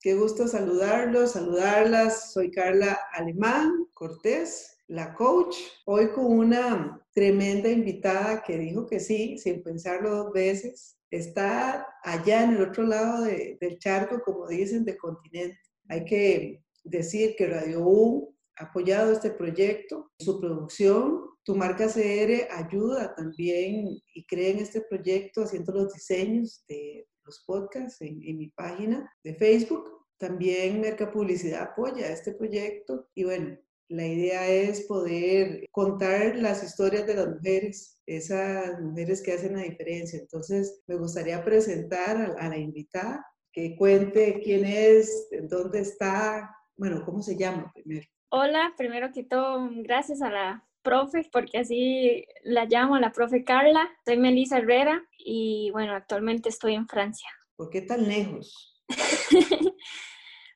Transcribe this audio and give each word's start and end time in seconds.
Qué 0.00 0.14
gusto 0.14 0.48
saludarlos, 0.48 1.32
saludarlas. 1.32 2.32
Soy 2.32 2.50
Carla 2.50 2.98
Alemán 3.12 3.86
Cortés, 3.92 4.78
la 4.88 5.14
coach. 5.14 5.56
Hoy 5.84 6.10
con 6.12 6.24
una 6.24 7.06
tremenda 7.12 7.68
invitada 7.68 8.42
que 8.42 8.56
dijo 8.56 8.86
que 8.86 8.98
sí, 8.98 9.36
sin 9.38 9.62
pensarlo 9.62 10.16
dos 10.16 10.32
veces. 10.32 10.96
Está 11.10 11.86
allá 12.02 12.44
en 12.44 12.54
el 12.54 12.62
otro 12.62 12.84
lado 12.84 13.24
del 13.24 13.78
charco, 13.78 14.22
como 14.24 14.48
dicen, 14.48 14.84
de 14.84 14.96
continente. 14.96 15.58
Hay 15.88 16.04
que 16.04 16.64
decir 16.82 17.34
que 17.36 17.46
Radio 17.46 17.80
U 17.82 18.34
ha 18.56 18.64
apoyado 18.66 19.12
este 19.12 19.30
proyecto, 19.30 20.12
su 20.18 20.40
producción. 20.40 21.26
Tu 21.44 21.54
marca 21.56 21.88
CR 21.88 22.48
ayuda 22.50 23.14
también 23.14 24.00
y 24.14 24.26
cree 24.26 24.52
en 24.52 24.60
este 24.60 24.82
proyecto 24.82 25.42
haciendo 25.42 25.72
los 25.72 25.92
diseños 25.92 26.64
de 26.68 27.06
los 27.30 27.44
podcasts 27.46 28.00
en, 28.00 28.18
mi 28.18 28.48
página 28.48 29.08
de 29.22 29.34
Facebook. 29.34 29.84
También 30.18 30.80
Merca 30.80 31.10
Publicidad 31.10 31.62
apoya 31.62 32.10
este 32.10 32.32
proyecto 32.34 33.08
y 33.14 33.24
bueno, 33.24 33.56
la 33.88 34.06
idea 34.06 34.46
es 34.48 34.86
poder 34.86 35.66
contar 35.70 36.36
las 36.36 36.62
historias 36.62 37.06
de 37.06 37.14
las 37.14 37.28
mujeres, 37.28 38.00
esas 38.06 38.80
mujeres 38.80 39.22
que 39.22 39.32
hacen 39.32 39.56
la 39.56 39.62
diferencia. 39.62 40.18
Entonces, 40.18 40.82
me 40.86 40.96
gustaría 40.96 41.42
presentar 41.44 42.36
a, 42.38 42.48
la 42.48 42.58
invitada, 42.58 43.24
que 43.52 43.76
cuente 43.76 44.40
quién 44.44 44.64
es, 44.64 45.28
dónde 45.48 45.80
está, 45.80 46.54
bueno, 46.76 47.02
cómo 47.04 47.22
se 47.22 47.36
llama 47.36 47.70
primero. 47.74 48.06
Hola, 48.30 48.74
primero 48.76 49.10
que 49.12 49.24
todo, 49.24 49.68
gracias 49.82 50.22
a 50.22 50.30
la 50.30 50.69
profe, 50.82 51.28
porque 51.32 51.58
así 51.58 52.24
la 52.42 52.64
llamo, 52.64 52.98
la 52.98 53.12
profe 53.12 53.44
Carla. 53.44 53.88
Soy 54.04 54.18
Melissa 54.18 54.58
Herrera 54.58 55.02
y 55.18 55.70
bueno, 55.72 55.94
actualmente 55.94 56.48
estoy 56.48 56.74
en 56.74 56.88
Francia. 56.88 57.28
¿Por 57.56 57.70
qué 57.70 57.82
tan 57.82 58.08
lejos? 58.08 58.82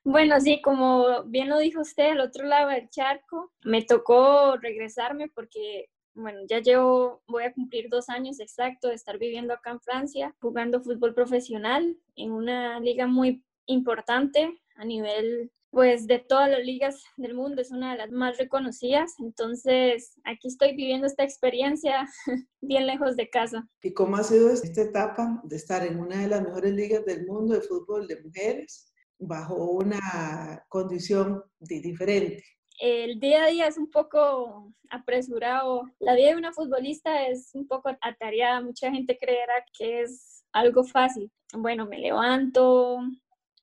bueno, 0.03 0.39
sí, 0.39 0.61
como 0.61 1.23
bien 1.25 1.49
lo 1.49 1.59
dijo 1.59 1.81
usted, 1.81 2.11
al 2.11 2.21
otro 2.21 2.45
lado 2.45 2.69
del 2.69 2.89
charco, 2.89 3.51
me 3.63 3.83
tocó 3.83 4.57
regresarme 4.57 5.29
porque 5.29 5.89
bueno, 6.15 6.39
ya 6.47 6.59
llevo, 6.59 7.21
voy 7.27 7.43
a 7.43 7.53
cumplir 7.53 7.89
dos 7.89 8.09
años 8.09 8.39
exacto 8.39 8.87
de 8.87 8.95
estar 8.95 9.19
viviendo 9.19 9.53
acá 9.53 9.71
en 9.71 9.81
Francia, 9.81 10.33
jugando 10.39 10.81
fútbol 10.81 11.13
profesional 11.13 11.97
en 12.15 12.31
una 12.31 12.79
liga 12.79 13.05
muy 13.05 13.43
importante 13.65 14.61
a 14.75 14.85
nivel 14.85 15.51
pues 15.75 16.07
de 16.07 16.19
todas 16.19 16.49
las 16.49 16.63
ligas 16.63 17.03
del 17.17 17.33
mundo 17.33 17.61
es 17.61 17.69
una 17.69 17.91
de 17.91 17.97
las 17.97 18.09
más 18.09 18.37
reconocidas. 18.37 19.11
Entonces, 19.19 20.13
aquí 20.23 20.47
estoy 20.47 20.73
viviendo 20.73 21.05
esta 21.05 21.25
experiencia 21.25 22.07
bien 22.61 22.87
lejos 22.87 23.17
de 23.17 23.29
casa. 23.29 23.67
¿Y 23.83 23.91
cómo 23.91 24.15
ha 24.15 24.23
sido 24.23 24.51
esta 24.51 24.81
etapa 24.81 25.41
de 25.43 25.57
estar 25.57 25.85
en 25.85 25.99
una 25.99 26.21
de 26.21 26.29
las 26.29 26.43
mejores 26.43 26.71
ligas 26.71 27.03
del 27.03 27.27
mundo 27.27 27.55
de 27.55 27.61
fútbol 27.61 28.07
de 28.07 28.21
mujeres 28.23 28.93
bajo 29.19 29.71
una 29.71 30.65
condición 30.69 31.43
diferente? 31.59 32.41
el 32.79 33.19
día 33.19 33.43
a 33.43 33.47
día 33.47 33.67
es 33.67 33.77
un 33.77 33.89
poco 33.89 34.73
apresurado. 34.89 35.83
La 35.99 36.15
vida 36.15 36.29
de 36.29 36.35
una 36.35 36.53
futbolista 36.53 37.27
es 37.27 37.51
un 37.53 37.67
poco 37.67 37.89
atareada. 38.01 38.61
Mucha 38.61 38.91
gente 38.91 39.17
creerá 39.17 39.53
que 39.77 40.01
es 40.01 40.45
algo 40.51 40.83
fácil. 40.83 41.31
Bueno, 41.53 41.85
me 41.85 41.99
levanto, 41.99 42.99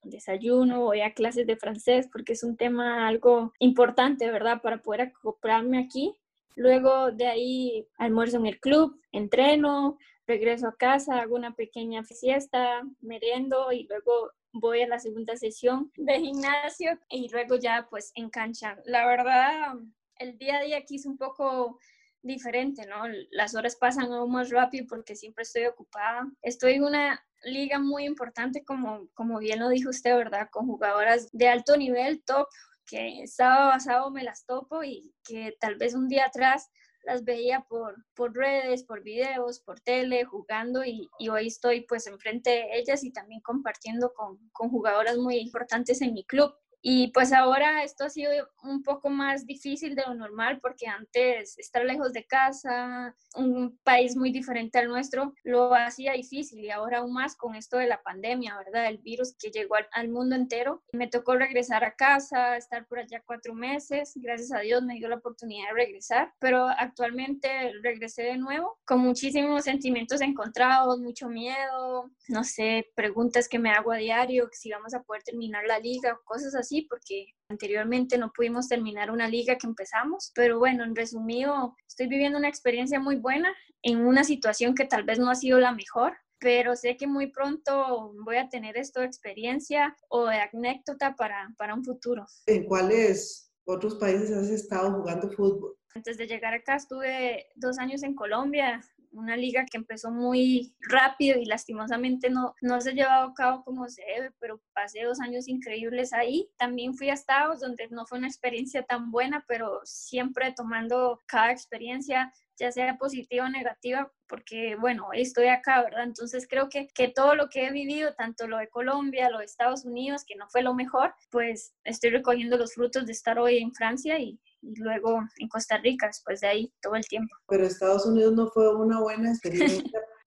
desayuno, 0.02 0.80
voy 0.80 1.00
a 1.00 1.14
clases 1.14 1.46
de 1.46 1.56
francés 1.56 2.08
porque 2.12 2.32
es 2.34 2.42
un 2.42 2.56
tema 2.56 3.06
algo 3.06 3.52
importante, 3.58 4.30
¿verdad? 4.30 4.60
Para 4.62 4.82
poder 4.82 5.02
acoplarme 5.02 5.78
aquí. 5.78 6.14
Luego 6.54 7.12
de 7.12 7.26
ahí 7.26 7.88
almuerzo 7.96 8.36
en 8.36 8.46
el 8.46 8.60
club, 8.60 9.00
entreno, 9.10 9.98
regreso 10.26 10.68
a 10.68 10.76
casa, 10.76 11.20
hago 11.20 11.34
una 11.34 11.54
pequeña 11.54 12.04
fiesta, 12.04 12.82
meriendo 13.00 13.72
y 13.72 13.86
luego 13.88 14.32
voy 14.52 14.82
a 14.82 14.88
la 14.88 14.98
segunda 14.98 15.36
sesión 15.36 15.90
de 15.96 16.20
gimnasio 16.20 16.98
y 17.08 17.28
luego 17.30 17.56
ya 17.56 17.86
pues 17.88 18.12
en 18.14 18.28
cancha. 18.28 18.76
La 18.84 19.06
verdad, 19.06 19.74
el 20.18 20.36
día 20.36 20.58
a 20.58 20.62
día 20.62 20.78
aquí 20.78 20.96
es 20.96 21.06
un 21.06 21.16
poco 21.16 21.78
diferente, 22.22 22.86
¿no? 22.86 23.04
Las 23.30 23.54
horas 23.54 23.76
pasan 23.76 24.12
aún 24.12 24.32
más 24.32 24.50
rápido 24.50 24.86
porque 24.88 25.16
siempre 25.16 25.42
estoy 25.42 25.66
ocupada. 25.66 26.26
Estoy 26.42 26.74
en 26.74 26.84
una 26.84 27.24
liga 27.44 27.78
muy 27.78 28.04
importante, 28.04 28.64
como, 28.64 29.08
como 29.14 29.38
bien 29.38 29.60
lo 29.60 29.68
dijo 29.68 29.90
usted, 29.90 30.16
¿verdad? 30.16 30.48
Con 30.50 30.66
jugadoras 30.66 31.28
de 31.32 31.48
alto 31.48 31.76
nivel, 31.76 32.22
top, 32.24 32.46
que 32.86 33.26
sábado 33.26 33.72
a 33.72 34.10
me 34.10 34.22
las 34.22 34.44
topo 34.46 34.84
y 34.84 35.14
que 35.24 35.56
tal 35.60 35.76
vez 35.76 35.94
un 35.94 36.08
día 36.08 36.26
atrás 36.26 36.70
las 37.04 37.24
veía 37.24 37.66
por, 37.68 37.96
por 38.14 38.34
redes, 38.34 38.84
por 38.84 39.02
videos, 39.02 39.60
por 39.60 39.80
tele, 39.80 40.24
jugando 40.24 40.84
y, 40.84 41.08
y, 41.18 41.28
hoy 41.28 41.48
estoy 41.48 41.80
pues 41.82 42.06
enfrente 42.06 42.50
de 42.50 42.78
ellas 42.78 43.02
y 43.02 43.12
también 43.12 43.40
compartiendo 43.40 44.12
con, 44.14 44.38
con 44.52 44.70
jugadoras 44.70 45.16
muy 45.18 45.38
importantes 45.38 46.00
en 46.00 46.14
mi 46.14 46.24
club. 46.24 46.54
Y 46.84 47.12
pues 47.12 47.32
ahora 47.32 47.84
esto 47.84 48.04
ha 48.04 48.10
sido 48.10 48.32
un 48.64 48.82
poco 48.82 49.08
más 49.08 49.46
difícil 49.46 49.94
de 49.94 50.02
lo 50.02 50.14
normal 50.14 50.58
porque 50.60 50.88
antes 50.88 51.56
estar 51.56 51.84
lejos 51.84 52.12
de 52.12 52.26
casa, 52.26 53.14
un 53.36 53.78
país 53.84 54.16
muy 54.16 54.32
diferente 54.32 54.80
al 54.80 54.88
nuestro, 54.88 55.32
lo 55.44 55.74
hacía 55.74 56.12
difícil 56.12 56.58
y 56.58 56.70
ahora 56.70 56.98
aún 56.98 57.12
más 57.12 57.36
con 57.36 57.54
esto 57.54 57.78
de 57.78 57.86
la 57.86 58.02
pandemia, 58.02 58.56
¿verdad? 58.56 58.88
El 58.88 58.98
virus 58.98 59.36
que 59.38 59.50
llegó 59.50 59.76
al, 59.92 60.08
mundo 60.08 60.34
entero. 60.34 60.82
Me 60.92 61.06
tocó 61.06 61.36
regresar 61.36 61.84
a 61.84 61.94
casa, 61.94 62.56
estar 62.56 62.86
por 62.86 62.98
allá 62.98 63.22
cuatro 63.24 63.54
meses. 63.54 64.12
Gracias 64.16 64.52
a 64.52 64.58
Dios 64.58 64.82
me 64.82 64.94
dio 64.94 65.08
la 65.08 65.16
oportunidad 65.16 65.68
de 65.68 65.74
regresar, 65.74 66.32
pero 66.40 66.66
actualmente 66.66 67.72
regresé 67.82 68.24
de 68.24 68.36
nuevo 68.36 68.78
con 68.84 68.98
muchísimos 68.98 69.64
sentimientos 69.64 70.20
encontrados, 70.20 70.98
mucho 70.98 71.28
miedo, 71.28 72.10
no 72.28 72.42
sé, 72.42 72.90
preguntas 72.96 73.48
que 73.48 73.60
me 73.60 73.70
hago 73.70 73.92
a 73.92 73.96
diario, 73.96 74.48
si 74.52 74.70
vamos 74.70 74.92
a 74.94 75.02
poder 75.02 75.22
terminar 75.22 75.64
la 75.64 75.78
liga, 75.78 76.18
cosas 76.24 76.54
así 76.54 76.71
porque 76.80 77.26
anteriormente 77.50 78.16
no 78.16 78.32
pudimos 78.34 78.68
terminar 78.68 79.10
una 79.10 79.28
liga 79.28 79.58
que 79.58 79.66
empezamos, 79.66 80.32
pero 80.34 80.58
bueno, 80.58 80.84
en 80.84 80.96
resumido, 80.96 81.76
estoy 81.86 82.08
viviendo 82.08 82.38
una 82.38 82.48
experiencia 82.48 82.98
muy 82.98 83.16
buena 83.16 83.54
en 83.82 84.06
una 84.06 84.24
situación 84.24 84.74
que 84.74 84.86
tal 84.86 85.04
vez 85.04 85.18
no 85.18 85.30
ha 85.30 85.34
sido 85.34 85.60
la 85.60 85.72
mejor, 85.72 86.14
pero 86.38 86.74
sé 86.74 86.96
que 86.96 87.06
muy 87.06 87.30
pronto 87.30 88.14
voy 88.24 88.36
a 88.36 88.48
tener 88.48 88.76
esto 88.76 89.00
de 89.00 89.06
experiencia 89.06 89.96
o 90.08 90.26
de 90.26 90.40
anécdota 90.40 91.14
para, 91.14 91.54
para 91.56 91.74
un 91.74 91.84
futuro. 91.84 92.26
¿En 92.46 92.64
cuáles 92.64 93.52
otros 93.64 93.94
países 93.96 94.32
has 94.32 94.48
estado 94.48 94.92
jugando 94.92 95.30
fútbol? 95.30 95.76
Antes 95.94 96.16
de 96.16 96.26
llegar 96.26 96.54
acá 96.54 96.76
estuve 96.76 97.46
dos 97.54 97.78
años 97.78 98.02
en 98.02 98.14
Colombia, 98.14 98.82
una 99.12 99.36
liga 99.36 99.64
que 99.70 99.78
empezó 99.78 100.10
muy 100.10 100.74
rápido 100.80 101.38
y 101.38 101.44
lastimosamente 101.44 102.30
no, 102.30 102.54
no 102.60 102.80
se 102.80 102.90
ha 102.90 102.94
llevado 102.94 103.28
a 103.28 103.34
cabo 103.34 103.64
como 103.64 103.88
se 103.88 104.02
debe, 104.02 104.32
pero 104.38 104.60
pasé 104.72 105.04
dos 105.04 105.20
años 105.20 105.48
increíbles 105.48 106.12
ahí. 106.12 106.48
También 106.58 106.94
fui 106.94 107.10
a 107.10 107.14
Estados 107.14 107.60
donde 107.60 107.88
no 107.90 108.06
fue 108.06 108.18
una 108.18 108.28
experiencia 108.28 108.82
tan 108.82 109.10
buena, 109.10 109.44
pero 109.46 109.80
siempre 109.84 110.52
tomando 110.52 111.20
cada 111.26 111.52
experiencia 111.52 112.32
ya 112.62 112.70
sea 112.70 112.96
positiva 112.96 113.46
o 113.46 113.48
negativa, 113.48 114.12
porque 114.28 114.76
bueno, 114.76 115.08
estoy 115.12 115.48
acá, 115.48 115.82
¿verdad? 115.82 116.04
Entonces 116.04 116.46
creo 116.48 116.68
que, 116.68 116.86
que 116.94 117.08
todo 117.08 117.34
lo 117.34 117.48
que 117.48 117.66
he 117.66 117.72
vivido, 117.72 118.14
tanto 118.14 118.46
lo 118.46 118.58
de 118.58 118.68
Colombia, 118.68 119.30
lo 119.30 119.40
de 119.40 119.46
Estados 119.46 119.84
Unidos, 119.84 120.22
que 120.24 120.36
no 120.36 120.48
fue 120.48 120.62
lo 120.62 120.72
mejor, 120.72 121.12
pues 121.32 121.74
estoy 121.82 122.10
recogiendo 122.10 122.56
los 122.56 122.74
frutos 122.74 123.04
de 123.06 123.12
estar 123.12 123.36
hoy 123.40 123.58
en 123.58 123.74
Francia 123.74 124.16
y, 124.20 124.38
y 124.60 124.76
luego 124.76 125.20
en 125.38 125.48
Costa 125.48 125.78
Rica, 125.78 126.06
después 126.06 126.40
de 126.40 126.46
ahí, 126.46 126.72
todo 126.80 126.94
el 126.94 127.04
tiempo. 127.04 127.34
Pero 127.48 127.66
Estados 127.66 128.06
Unidos 128.06 128.32
no 128.34 128.46
fue 128.46 128.72
una 128.76 129.00
buena 129.00 129.30
experiencia. 129.30 129.82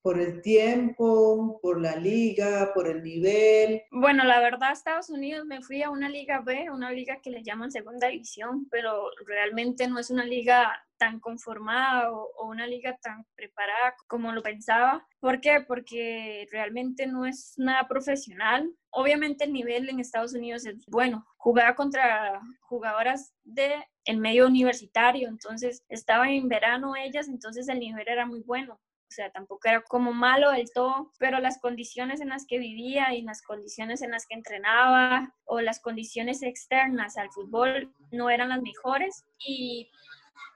Por 0.06 0.22
el 0.22 0.40
tiempo, 0.44 1.60
por 1.63 1.81
la 1.81 1.96
liga, 1.96 2.69
por 2.75 2.88
el 2.88 3.02
nivel? 3.02 3.81
Bueno, 3.90 4.24
la 4.24 4.40
verdad, 4.40 4.72
Estados 4.72 5.10
Unidos 5.10 5.48
me 5.48 5.63
fui 5.63 5.81
a 5.81 5.90
una 5.90 6.10
liga 6.10 6.42
B, 6.42 6.69
una 6.69 6.92
liga 6.92 7.22
que 7.24 7.31
le 7.31 7.42
llaman 7.42 7.72
segunda 7.72 8.10
división, 8.10 8.68
pero 8.69 9.10
realmente 9.25 9.88
no 9.88 9.98
es 9.98 10.12
una 10.12 10.24
liga 10.24 10.80
tan 11.00 11.19
conformada 11.19 12.12
o, 12.12 12.48
una 12.48 12.68
liga 12.68 12.96
tan 13.02 13.25
preparada 13.34 13.96
como 14.06 14.31
lo 14.31 14.44
pensaba. 14.44 15.04
¿Por 15.19 15.42
qué? 15.42 15.66
Porque 15.68 16.48
realmente 16.52 17.07
no 17.07 17.25
es 17.25 17.56
nada 17.57 17.88
profesional. 17.88 18.72
Obviamente 18.92 19.46
el 19.46 19.54
nivel 19.54 19.90
en 19.90 20.00
Estados 20.00 20.36
Unidos 20.36 20.68
es 20.68 20.86
bueno. 20.86 21.25
Jugaba 21.38 21.74
contra 21.74 22.42
jugadoras 22.62 23.34
de 23.44 23.84
el 24.04 24.19
medio 24.19 24.46
universitario, 24.46 25.30
entonces 25.30 25.84
estaban 25.90 26.30
en 26.30 26.48
verano 26.48 26.96
ellas, 26.96 27.28
entonces 27.28 27.68
el 27.69 27.80
nivel 27.80 28.07
era 28.07 28.28
muy 28.28 28.42
bueno. 28.42 28.80
O 29.07 29.12
sea, 29.12 29.30
tampoco 29.30 29.68
era 29.68 29.81
como 29.81 30.13
malo 30.13 30.52
del 30.52 30.72
todo, 30.74 31.12
pero 31.19 31.40
las 31.40 31.60
condiciones 31.60 32.22
en 32.22 32.30
las 32.30 32.46
que 32.48 32.57
vivía 32.57 33.13
y 33.13 33.22
las 33.22 33.42
condiciones 33.44 34.02
en 34.02 34.12
las 34.12 34.25
que 34.25 34.36
entrenaba 34.36 35.34
o 35.46 35.62
las 35.62 35.80
condiciones 35.80 36.42
externas 36.42 37.18
al 37.18 37.30
fútbol 37.31 37.94
no 38.12 38.30
eran 38.30 38.50
las 38.50 38.62
mejores 38.62 39.24
y 39.40 39.90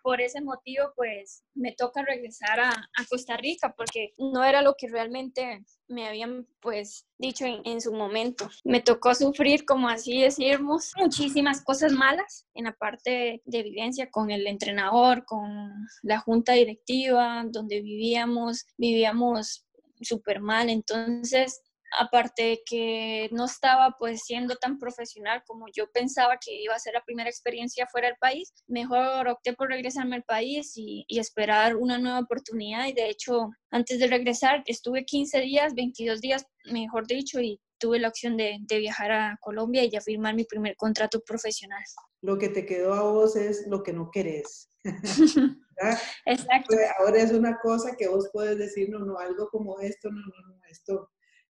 por 0.04 0.22
ese 0.22 0.42
motivo, 0.42 0.92
pues 0.96 1.44
me 1.54 1.74
toca 1.74 2.04
regresar 2.04 2.60
a, 2.60 2.90
Costa 3.10 3.38
Rica 3.38 3.74
porque 3.76 4.14
no 4.18 4.44
era 4.44 4.62
lo 4.62 4.76
que 4.78 4.88
realmente 4.88 5.64
me 5.88 6.08
habían 6.08 6.46
pues 6.62 7.08
dicho 7.18 7.46
en, 7.46 7.82
su 7.82 7.94
momento. 7.94 8.50
Me 8.64 8.82
tocó 8.82 9.16
sufrir, 9.16 9.66
como 9.66 9.90
así 9.90 10.22
decimos, 10.22 10.92
muchísimas 10.98 11.64
cosas 11.64 11.92
malas 11.92 12.46
en 12.54 12.66
la 12.66 12.74
parte 12.74 13.42
de 13.46 13.64
vivencia 13.64 14.10
con 14.12 14.30
el 14.32 14.46
entrenador, 14.48 15.26
con 15.26 15.74
la 16.04 16.20
junta 16.20 16.54
directiva, 16.54 17.44
donde 17.48 17.82
vivíamos, 17.82 18.66
vivíamos 18.78 19.66
súper 20.02 20.42
mal. 20.42 20.70
Entonces, 20.70 21.62
aparte 21.98 22.44
de 22.44 22.62
que 22.66 23.30
no 23.32 23.46
estaba 23.46 23.96
pues 23.98 24.22
siendo 24.24 24.56
tan 24.56 24.78
profesional 24.78 25.44
como 25.46 25.66
yo 25.74 25.90
pensaba 25.92 26.38
que 26.44 26.62
iba 26.62 26.76
a 26.76 26.80
ser 26.80 26.94
la 26.94 27.04
primera 27.04 27.30
experiencia 27.30 27.88
fuera 27.88 28.08
del 28.08 28.18
país, 28.18 28.54
mejor 28.68 29.28
opté 29.28 29.54
por 29.54 29.70
regresarme 29.70 30.18
al 30.18 30.24
país 30.24 30.74
y, 30.76 31.06
esperar 31.20 31.76
una 31.76 31.98
nueva 31.98 32.20
oportunidad 32.20 32.88
y 32.88 32.94
de 32.94 33.10
hecho 33.10 33.50
antes 33.72 34.00
de 34.00 34.08
regresar 34.08 34.64
estuve 34.68 35.04
15 35.04 35.42
días, 35.42 35.76
22 35.76 36.22
días 36.22 36.46
mejor 36.72 37.08
dicho 37.08 37.42
y 37.42 37.60
tuve 37.78 38.00
la 38.00 38.08
opción 38.08 38.38
de, 38.38 38.58
de 38.62 38.78
viajar 38.78 39.12
a 39.12 39.38
Colombia 39.42 39.84
y 39.84 39.90
ya 39.90 40.00
firmar 40.00 40.34
mi 40.34 40.46
primer 40.46 40.78
contrato 40.78 41.20
profesional. 41.22 41.84
Lo 42.22 42.38
que 42.38 42.48
te 42.48 42.66
quedó 42.66 42.94
a 42.94 43.04
vos 43.04 43.36
es 43.36 43.68
lo 43.68 43.84
que 43.84 43.92
no 43.92 44.12
querés. 44.12 44.70
Exacto. 46.26 46.68
Pues, 46.68 46.88
ahora 47.00 47.22
es 47.22 47.32
una 47.32 47.58
cosa 47.60 47.96
que 47.98 48.08
vos 48.08 48.30
puedes 48.32 48.58
decir, 48.58 48.90
no, 48.90 49.00
no, 49.00 49.18
algo 49.18 49.50
como 49.50 49.80
esto, 49.80 50.10
no, 50.10 50.22
no, 50.22 50.48
no, 50.48 50.60
esto 50.70 51.10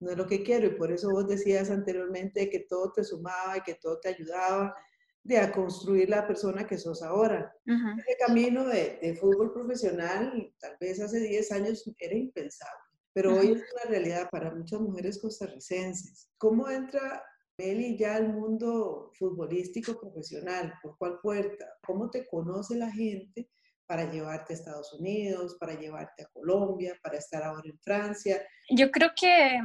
no 0.03 0.11
es 0.11 0.17
lo 0.17 0.27
que 0.27 0.43
quiero. 0.43 0.67
Y 0.67 0.75
por 0.75 0.91
eso 0.91 1.09
vos 1.09 1.27
decías 1.27 1.69
anteriormente 1.69 2.49
que 2.49 2.59
todo 2.59 2.91
te 2.91 3.03
sumaba 3.03 3.57
y 3.57 3.61
que 3.61 3.75
todo 3.75 3.99
te 3.99 4.09
ayudaba 4.09 4.75
de 5.23 5.37
a 5.37 5.51
construir 5.51 6.09
la 6.09 6.27
persona 6.27 6.67
que 6.67 6.77
sos 6.77 7.01
ahora. 7.01 7.55
Ese 7.65 8.17
camino 8.19 8.65
de, 8.65 8.99
de, 9.01 9.15
fútbol 9.15 9.53
profesional, 9.53 10.53
tal 10.59 10.75
vez 10.79 10.99
hace 10.99 11.19
10 11.21 11.51
años 11.53 11.89
era 11.97 12.15
impensable, 12.15 12.83
pero 13.13 13.37
hoy 13.37 13.53
es 13.53 13.63
una 13.73 13.89
realidad 13.89 14.29
para 14.29 14.53
muchas 14.53 14.81
mujeres 14.81 15.21
costarricenses. 15.21 16.29
¿Cómo 16.37 16.69
entra 16.69 17.23
Meli 17.57 17.97
ya 17.97 18.15
al 18.15 18.33
mundo 18.33 19.11
futbolístico 19.17 19.97
profesional? 19.99 20.73
¿Por 20.81 20.97
cuál 20.97 21.19
puerta? 21.21 21.67
¿Cómo 21.85 22.09
te 22.09 22.27
conoce 22.27 22.75
la 22.75 22.91
gente 22.91 23.49
para 23.85 24.11
llevarte 24.11 24.53
a 24.53 24.55
Estados 24.57 24.93
Unidos, 24.93 25.55
para 25.57 25.79
llevarte 25.79 26.23
a 26.23 26.27
Colombia, 26.33 26.97
para 27.01 27.17
estar 27.17 27.43
ahora 27.43 27.69
en 27.69 27.79
Francia? 27.79 28.41
Yo 28.69 28.91
creo 28.91 29.11
que 29.15 29.59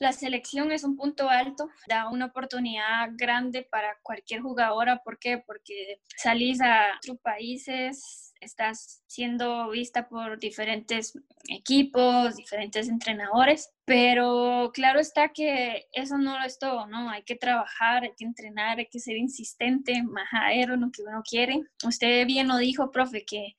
la 0.00 0.12
selección 0.12 0.72
es 0.72 0.84
un 0.84 0.96
punto 0.96 1.28
alto, 1.28 1.68
da 1.88 2.08
una 2.08 2.26
oportunidad 2.26 3.10
grande 3.12 3.62
para 3.62 3.96
cualquier 4.02 4.40
jugadora. 4.40 5.02
¿Por 5.04 5.18
qué? 5.18 5.38
Porque 5.38 6.00
salís 6.16 6.60
a 6.60 6.96
otros 6.96 7.18
países, 7.20 8.34
estás 8.40 9.02
siendo 9.06 9.70
vista 9.70 10.08
por 10.08 10.38
diferentes 10.38 11.18
equipos, 11.48 12.36
diferentes 12.36 12.88
entrenadores, 12.88 13.70
pero 13.84 14.70
claro 14.74 15.00
está 15.00 15.30
que 15.30 15.86
eso 15.92 16.18
no 16.18 16.38
lo 16.38 16.44
es 16.44 16.58
todo, 16.58 16.86
¿no? 16.86 17.10
Hay 17.10 17.22
que 17.22 17.36
trabajar, 17.36 18.02
hay 18.02 18.14
que 18.16 18.24
entrenar, 18.24 18.78
hay 18.78 18.88
que 18.88 19.00
ser 19.00 19.16
insistente, 19.16 20.02
majadero, 20.02 20.76
lo 20.76 20.90
que 20.90 21.02
uno 21.02 21.22
quiere. 21.22 21.62
Usted 21.84 22.26
bien 22.26 22.48
lo 22.48 22.56
dijo, 22.56 22.90
profe, 22.90 23.24
que 23.24 23.54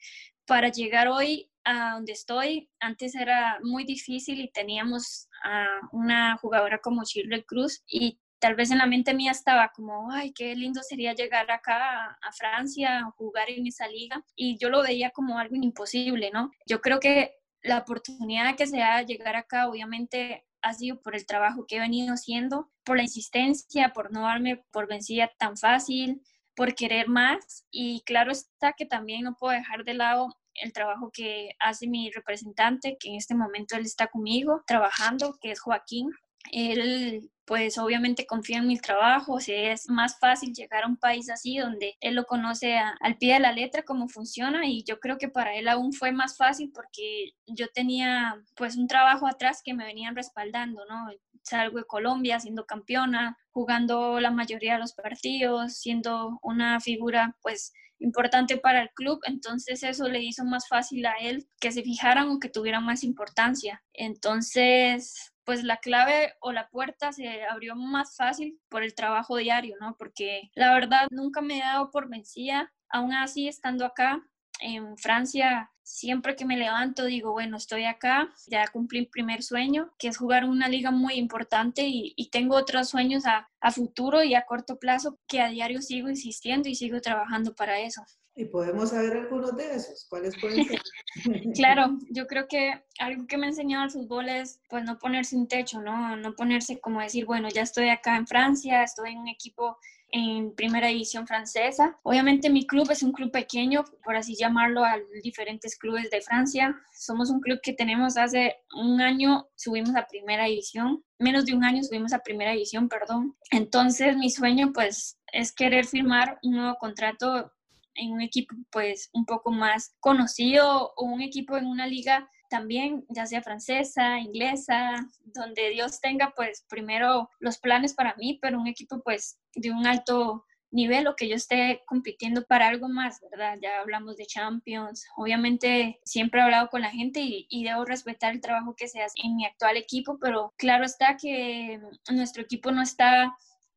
para 0.46 0.70
llegar 0.70 1.08
hoy 1.08 1.50
a 1.64 1.94
donde 1.94 2.14
estoy, 2.14 2.70
antes 2.80 3.16
era 3.16 3.60
muy 3.64 3.86
difícil 3.86 4.40
y 4.40 4.52
teníamos 4.52 5.28
a 5.45 5.80
una 5.92 6.38
jugadora 6.38 6.80
como 6.80 7.03
Shirley 7.03 7.44
Cruz 7.44 7.83
y 7.88 8.19
tal 8.39 8.56
vez 8.56 8.71
en 8.71 8.80
la 8.80 8.86
mente 8.86 9.13
mía 9.13 9.31
estaba 9.31 9.71
como, 9.74 10.12
ay, 10.12 10.33
qué 10.33 10.56
lindo 10.56 10.81
sería 10.83 11.13
llegar 11.13 11.50
acá 11.51 12.18
a, 12.21 12.31
Francia 12.33 13.00
a 13.00 13.12
jugar 13.12 13.50
en 13.50 13.68
esa 13.68 13.88
liga 13.88 14.24
y 14.36 14.57
yo 14.57 14.69
lo 14.69 14.81
veía 14.81 15.12
como 15.12 15.39
algo 15.39 15.56
imposible, 15.56 16.31
¿no? 16.33 16.51
Yo 16.65 16.81
creo 16.81 17.00
que 17.00 17.36
la 17.62 17.80
oportunidad 17.80 18.56
que 18.56 18.68
se 18.68 18.77
da 18.77 18.97
de 18.97 19.06
llegar 19.06 19.36
acá 19.36 19.69
obviamente 19.69 20.45
ha 20.62 20.74
sido 20.74 21.01
por 21.01 21.15
el 21.15 21.25
trabajo 21.25 21.65
que 21.68 21.77
he 21.77 21.80
venido 21.80 22.13
haciendo, 22.13 22.71
por 22.83 22.98
la 22.98 23.03
insistencia, 23.03 23.94
por 23.94 24.12
no 24.12 24.21
darme 24.21 24.63
por 24.71 24.88
vencida 24.88 25.31
tan 25.38 25.57
fácil, 25.57 26.21
por 26.56 26.74
querer 26.74 27.07
más 27.07 27.65
y 27.69 28.01
claro 28.01 28.31
está 28.31 28.74
que 28.74 28.86
también 28.86 29.24
no 29.24 29.36
puedo 29.36 29.53
dejar 29.53 29.83
de 29.83 29.94
lado 29.94 30.36
el 30.62 30.74
trabajo 30.74 31.12
que 31.12 31.52
hace 31.60 31.88
mi 31.88 32.12
representante, 32.12 32.98
que 33.00 33.10
en 33.10 33.16
este 33.16 33.36
momento 33.36 33.75
él 33.75 33.86
está 33.86 34.07
conmigo 34.07 34.63
trabajando, 34.68 35.38
que 35.42 35.52
es 35.52 35.60
Joaquín. 35.60 36.12
Él 36.52 37.31
pues 37.46 37.78
obviamente 37.78 38.25
confía 38.25 38.57
en 38.57 38.68
mi 38.68 38.78
trabajo, 38.78 39.36
o 39.36 39.40
es 39.40 39.88
más 39.88 40.18
fácil 40.19 40.54
llegar 40.54 40.84
a 40.84 40.88
un 40.88 40.98
país 40.98 41.30
así 41.30 41.57
donde 41.57 41.96
él 42.02 42.16
lo 42.16 42.25
conoce 42.25 42.78
al 42.78 43.18
pie 43.18 43.36
de 43.36 43.40
la 43.40 43.52
letra 43.52 43.84
cómo 43.84 44.07
funciona 44.07 44.68
y 44.68 44.84
yo 44.84 45.00
creo 45.00 45.18
que 45.18 45.30
para 45.30 45.56
él 45.56 45.68
aún 45.68 45.94
fue 45.94 46.12
más 46.12 46.38
fácil 46.38 46.72
porque 46.74 47.34
yo 47.46 47.68
tenía 47.69 48.36
pues 48.56 48.78
un 48.78 48.88
trabajo 48.88 49.28
atrás 49.28 49.62
que 49.63 49.75
me 49.75 49.86
venían 49.86 50.16
respaldando, 50.16 50.86
¿no? 50.86 51.08
Salgo 51.44 51.78
de 51.78 51.86
Colombia 51.86 52.40
siendo 52.40 52.66
campeona, 52.66 53.38
jugando 53.51 54.19
la 54.19 54.31
mayoría 54.31 54.74
de 54.74 54.80
los 54.80 54.94
partidos, 54.94 55.78
siendo 55.78 56.40
una 56.42 56.80
figura 56.80 57.36
pues 57.44 57.74
importante 58.00 58.57
para 58.57 58.81
el 58.81 58.89
club, 58.89 59.19
entonces 59.25 59.83
eso 59.83 60.07
le 60.07 60.21
hizo 60.21 60.44
más 60.44 60.68
fácil 60.68 61.06
a 61.06 61.13
él 61.21 61.47
que 61.59 61.71
se 61.71 61.83
fijaran 61.83 62.30
o 62.30 62.39
que 62.39 62.50
tuvieran 62.50 62.86
más 62.86 63.03
importancia. 63.03 63.83
Entonces, 63.94 65.33
pues 65.44 65.63
la 65.63 65.77
clave 65.77 66.33
o 66.42 66.51
la 66.51 66.69
puerta 66.69 67.12
se 67.12 67.44
abrió 67.45 67.75
más 67.75 68.15
fácil 68.15 68.59
por 68.69 68.83
el 68.83 68.95
trabajo 68.95 69.38
diario, 69.38 69.75
¿no? 69.80 69.95
Porque 69.97 70.50
la 70.56 70.74
verdad 70.74 71.07
nunca 71.12 71.42
me 71.42 71.57
he 71.57 71.62
dado 71.62 71.92
por 71.92 72.09
vencida, 72.09 72.74
aún 72.89 73.13
así 73.13 73.47
estando 73.47 73.86
acá 73.86 74.21
en 74.60 74.98
Francia, 74.98 75.72
siempre 75.84 76.36
que 76.36 76.46
me 76.46 76.57
levanto 76.57 77.06
digo, 77.06 77.31
bueno, 77.31 77.57
estoy 77.57 77.86
acá, 77.86 78.30
ya 78.48 78.68
cumplí 78.68 79.00
el 79.00 79.07
primer 79.07 79.44
sueño, 79.44 79.94
que 80.00 80.07
es 80.07 80.18
jugar 80.18 80.46
una 80.46 80.68
liga 80.68 80.92
muy 80.92 81.16
importante 81.16 81.84
y, 81.88 82.13
tengo 82.31 82.56
otros 82.56 82.90
sueños 82.90 83.25
a, 83.25 83.50
a 83.62 83.72
futuro 83.72 84.22
y 84.24 84.36
a 84.36 84.46
corto 84.46 84.78
plazo 84.78 85.19
que 85.28 85.40
a 85.40 85.48
diario 85.48 85.81
sigo 85.81 86.10
insistiendo 86.10 86.68
y 86.68 86.75
sigo 86.75 87.00
trabajando 87.00 87.56
para 87.56 87.80
eso. 87.80 88.04
Y 88.38 88.46
podemos 88.46 88.90
saber 88.90 89.16
algunos 89.16 89.56
de 89.56 89.75
esos, 89.75 90.06
¿cuáles 90.10 90.38
pueden 90.42 90.66
ser? 90.66 90.81
claro, 91.56 91.98
yo 92.10 92.28
creo 92.28 92.50
que 92.50 92.84
algo 93.00 93.25
que 93.28 93.38
me 93.38 93.46
ha 93.46 93.50
enseñado 93.50 93.86
el 93.86 93.92
fútbol 93.92 94.28
es 94.28 94.60
pues 94.69 94.84
no 94.84 95.00
ponerse 95.00 95.38
un 95.38 95.48
techo, 95.48 95.81
¿no? 95.81 96.18
No 96.18 96.36
ponerse 96.36 96.81
como 96.81 97.00
decir, 97.00 97.25
bueno, 97.25 97.48
ya 97.48 97.62
estoy 97.62 97.88
acá 97.88 98.18
en 98.18 98.28
Francia, 98.28 98.84
estoy 98.84 99.12
en 99.12 99.19
un 99.19 99.30
equipo 99.30 99.78
en 100.12 100.53
primera 100.56 100.88
división 100.88 101.27
francesa. 101.27 101.98
Obviamente 102.03 102.50
mi 102.50 102.65
club 102.65 102.89
es 102.91 103.03
un 103.03 103.12
club 103.12 103.32
pequeño, 103.32 103.84
por 104.03 104.15
así 104.15 104.36
llamarlo, 104.36 104.84
a 104.84 104.98
diferentes 105.24 105.77
clubes 105.77 106.10
de 106.10 106.22
Francia. 106.22 106.75
Somos 106.94 107.29
un 107.29 107.41
club 107.41 107.60
que 107.62 107.74
tenemos 107.74 108.18
hace 108.18 108.56
un 108.75 109.01
año, 109.01 109.48
subimos 109.56 109.96
a 109.96 110.08
primera 110.08 110.46
división, 110.46 111.03
menos 111.20 111.46
de 111.46 111.53
un 111.53 111.63
año 111.63 111.84
subimos 111.84 112.13
a 112.13 112.20
primera 112.20 112.51
división, 112.51 112.88
perdón. 112.88 113.36
Entonces 113.51 114.15
mi 114.18 114.29
sueño 114.29 114.72
pues 114.74 115.20
es 115.32 115.53
querer 115.53 115.86
firmar 115.86 116.39
un 116.44 116.56
nuevo 116.56 116.75
contrato 116.79 117.51
en 117.96 118.12
un 118.12 118.22
equipo 118.22 118.56
pues 118.72 119.10
un 119.13 119.25
poco 119.25 119.51
más 119.51 119.96
conocido 120.00 120.94
o 120.96 121.06
un 121.06 121.22
equipo 121.22 121.58
en 121.58 121.65
una 121.65 121.88
liga 121.88 122.29
también, 122.50 123.06
ya 123.10 123.25
sea 123.25 123.42
francesa, 123.42 124.20
inglesa, 124.20 125.08
donde 125.24 125.70
Dios 125.70 126.00
tenga 126.02 126.34
pues 126.36 126.66
primero 126.70 127.30
los 127.40 127.58
planes 127.58 127.94
para 127.94 128.16
mí, 128.16 128.40
pero 128.42 128.60
un 128.60 128.68
equipo 128.68 129.02
pues 129.02 129.38
de 129.54 129.72
un 129.72 129.86
alto 129.88 130.46
nivel 130.72 131.08
o 131.08 131.16
que 131.16 131.30
yo 131.30 131.36
esté 131.36 131.82
compitiendo 131.88 132.46
para 132.46 132.68
algo 132.68 132.88
más, 132.90 133.20
¿verdad? 133.32 133.58
Ya 133.62 133.80
hablamos 133.80 134.18
de 134.18 134.25
Champions. 134.25 135.06
Obviamente 135.16 136.00
siempre 136.04 136.40
he 136.40 136.44
hablado 136.44 136.70
con 136.70 136.82
la 136.82 136.92
gente 136.92 137.22
y, 137.24 137.64
debo 137.64 137.86
respetar 137.86 138.34
el 138.34 138.42
trabajo 138.42 138.75
que 138.75 138.88
se 138.88 139.02
hace 139.02 139.16
en 139.24 139.36
mi 139.36 139.46
actual 139.46 139.78
equipo, 139.78 140.20
pero 140.20 140.54
claro 140.58 140.84
está 140.84 141.18
que 141.18 141.80
nuestro 142.12 142.44
equipo 142.44 142.72
no 142.72 142.82
está 142.82 143.36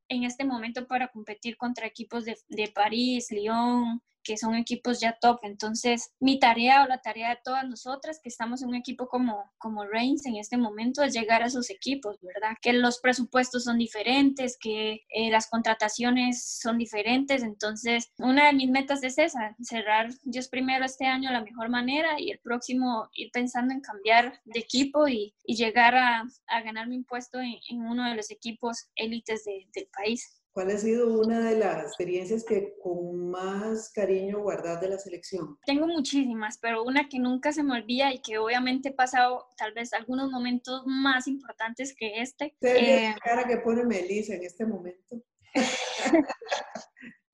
en 0.08 0.24
este 0.24 0.44
momento 0.44 0.86
para 0.86 1.08
competir 1.08 1.56
contra 1.56 1.86
equipos 1.86 2.24
de, 2.24 2.36
de 2.48 2.68
París, 2.68 3.30
Lyon, 3.30 4.02
que 4.28 4.36
son 4.36 4.54
equipos 4.56 5.00
ya 5.00 5.16
top. 5.18 5.38
Entonces, 5.42 6.12
mi 6.20 6.38
tarea 6.38 6.84
o 6.84 6.86
la 6.86 7.00
tarea 7.00 7.30
de 7.30 7.40
todas 7.42 7.66
nosotras 7.66 8.20
que 8.22 8.28
estamos 8.28 8.60
en 8.60 8.68
un 8.68 8.74
equipo 8.74 9.08
como, 9.08 9.50
como 9.56 9.86
Reigns 9.86 10.26
en 10.26 10.36
este 10.36 10.58
momento 10.58 11.02
es 11.02 11.14
llegar 11.14 11.42
a 11.42 11.46
esos 11.46 11.70
equipos, 11.70 12.18
¿verdad? 12.20 12.54
Que 12.60 12.74
los 12.74 13.00
presupuestos 13.00 13.64
son 13.64 13.78
diferentes, 13.78 14.58
que 14.60 15.06
eh, 15.08 15.30
las 15.30 15.48
contrataciones 15.48 16.44
son 16.60 16.76
diferentes. 16.76 17.42
Entonces, 17.42 18.12
una 18.18 18.48
de 18.48 18.52
mis 18.52 18.68
metas 18.68 19.02
es 19.02 19.16
esa, 19.16 19.56
cerrar 19.62 20.10
Dios 20.24 20.48
primero 20.48 20.84
este 20.84 21.06
año 21.06 21.30
de 21.30 21.34
la 21.36 21.44
mejor 21.44 21.70
manera 21.70 22.20
y 22.20 22.30
el 22.30 22.38
próximo 22.40 23.08
ir 23.14 23.30
pensando 23.32 23.72
en 23.72 23.80
cambiar 23.80 24.42
de 24.44 24.60
equipo 24.60 25.08
y, 25.08 25.34
y 25.42 25.56
llegar 25.56 25.94
a, 25.94 26.24
a 26.48 26.60
ganarme 26.60 26.96
un 26.96 27.04
puesto 27.04 27.40
en, 27.40 27.54
en, 27.70 27.80
uno 27.80 28.06
de 28.10 28.14
los 28.14 28.30
equipos 28.30 28.90
élites 28.94 29.46
del 29.46 29.88
país. 29.90 30.38
¿Cuál 30.52 30.70
ha 30.70 30.78
sido 30.78 31.20
una 31.20 31.48
de 31.48 31.56
las 31.56 31.84
experiencias 31.84 32.44
que 32.44 32.74
con 32.82 33.30
más 33.30 33.92
cariño 33.92 34.40
guardas 34.40 34.80
de 34.80 34.88
la 34.88 34.98
selección? 34.98 35.58
Tengo 35.64 35.86
muchísimas, 35.86 36.58
pero 36.58 36.82
una 36.82 37.08
que 37.08 37.18
nunca 37.18 37.52
se 37.52 37.62
me 37.62 37.74
olvida 37.74 38.12
y 38.12 38.20
que 38.20 38.38
obviamente 38.38 38.88
he 38.88 38.92
pasado 38.92 39.46
tal 39.56 39.72
vez 39.72 39.92
algunos 39.92 40.30
momentos 40.30 40.82
más 40.86 41.28
importantes 41.28 41.94
que 41.96 42.20
este. 42.20 42.56
¿Qué 42.60 43.06
eh, 43.06 43.14
cara 43.22 43.46
que 43.46 43.58
pone 43.58 43.84
Melissa 43.84 44.34
en 44.34 44.44
este 44.44 44.66
momento? 44.66 45.22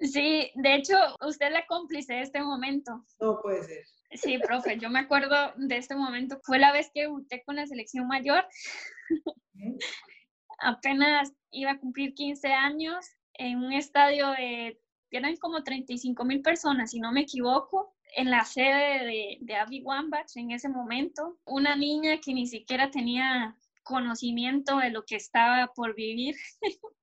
sí, 0.00 0.50
de 0.54 0.74
hecho, 0.74 0.94
usted 1.26 1.46
es 1.46 1.52
la 1.52 1.66
cómplice 1.66 2.14
de 2.14 2.22
este 2.22 2.42
momento. 2.42 3.04
No 3.20 3.40
puede 3.40 3.62
ser. 3.64 3.84
Sí, 4.12 4.38
profe, 4.38 4.78
yo 4.78 4.90
me 4.90 5.00
acuerdo 5.00 5.34
de 5.56 5.76
este 5.76 5.96
momento. 5.96 6.40
Fue 6.44 6.58
la 6.58 6.72
vez 6.72 6.90
que 6.94 7.02
debuté 7.02 7.42
con 7.44 7.56
la 7.56 7.66
selección 7.66 8.06
mayor. 8.06 8.44
Apenas 10.58 11.32
iba 11.50 11.72
a 11.72 11.78
cumplir 11.78 12.14
15 12.14 12.52
años 12.52 13.06
en 13.34 13.58
un 13.58 13.72
estadio 13.72 14.30
de, 14.30 14.80
eran 15.10 15.36
como 15.36 15.62
35 15.62 16.24
mil 16.24 16.42
personas, 16.42 16.90
si 16.90 17.00
no 17.00 17.12
me 17.12 17.22
equivoco, 17.22 17.94
en 18.16 18.30
la 18.30 18.44
sede 18.44 19.04
de, 19.04 19.38
de 19.40 19.56
Abby 19.56 19.82
Wambach 19.82 20.36
en 20.36 20.52
ese 20.52 20.68
momento. 20.68 21.38
Una 21.44 21.76
niña 21.76 22.20
que 22.24 22.32
ni 22.32 22.46
siquiera 22.46 22.90
tenía 22.90 23.56
conocimiento 23.82 24.78
de 24.78 24.90
lo 24.90 25.04
que 25.04 25.16
estaba 25.16 25.72
por 25.74 25.94
vivir. 25.94 26.36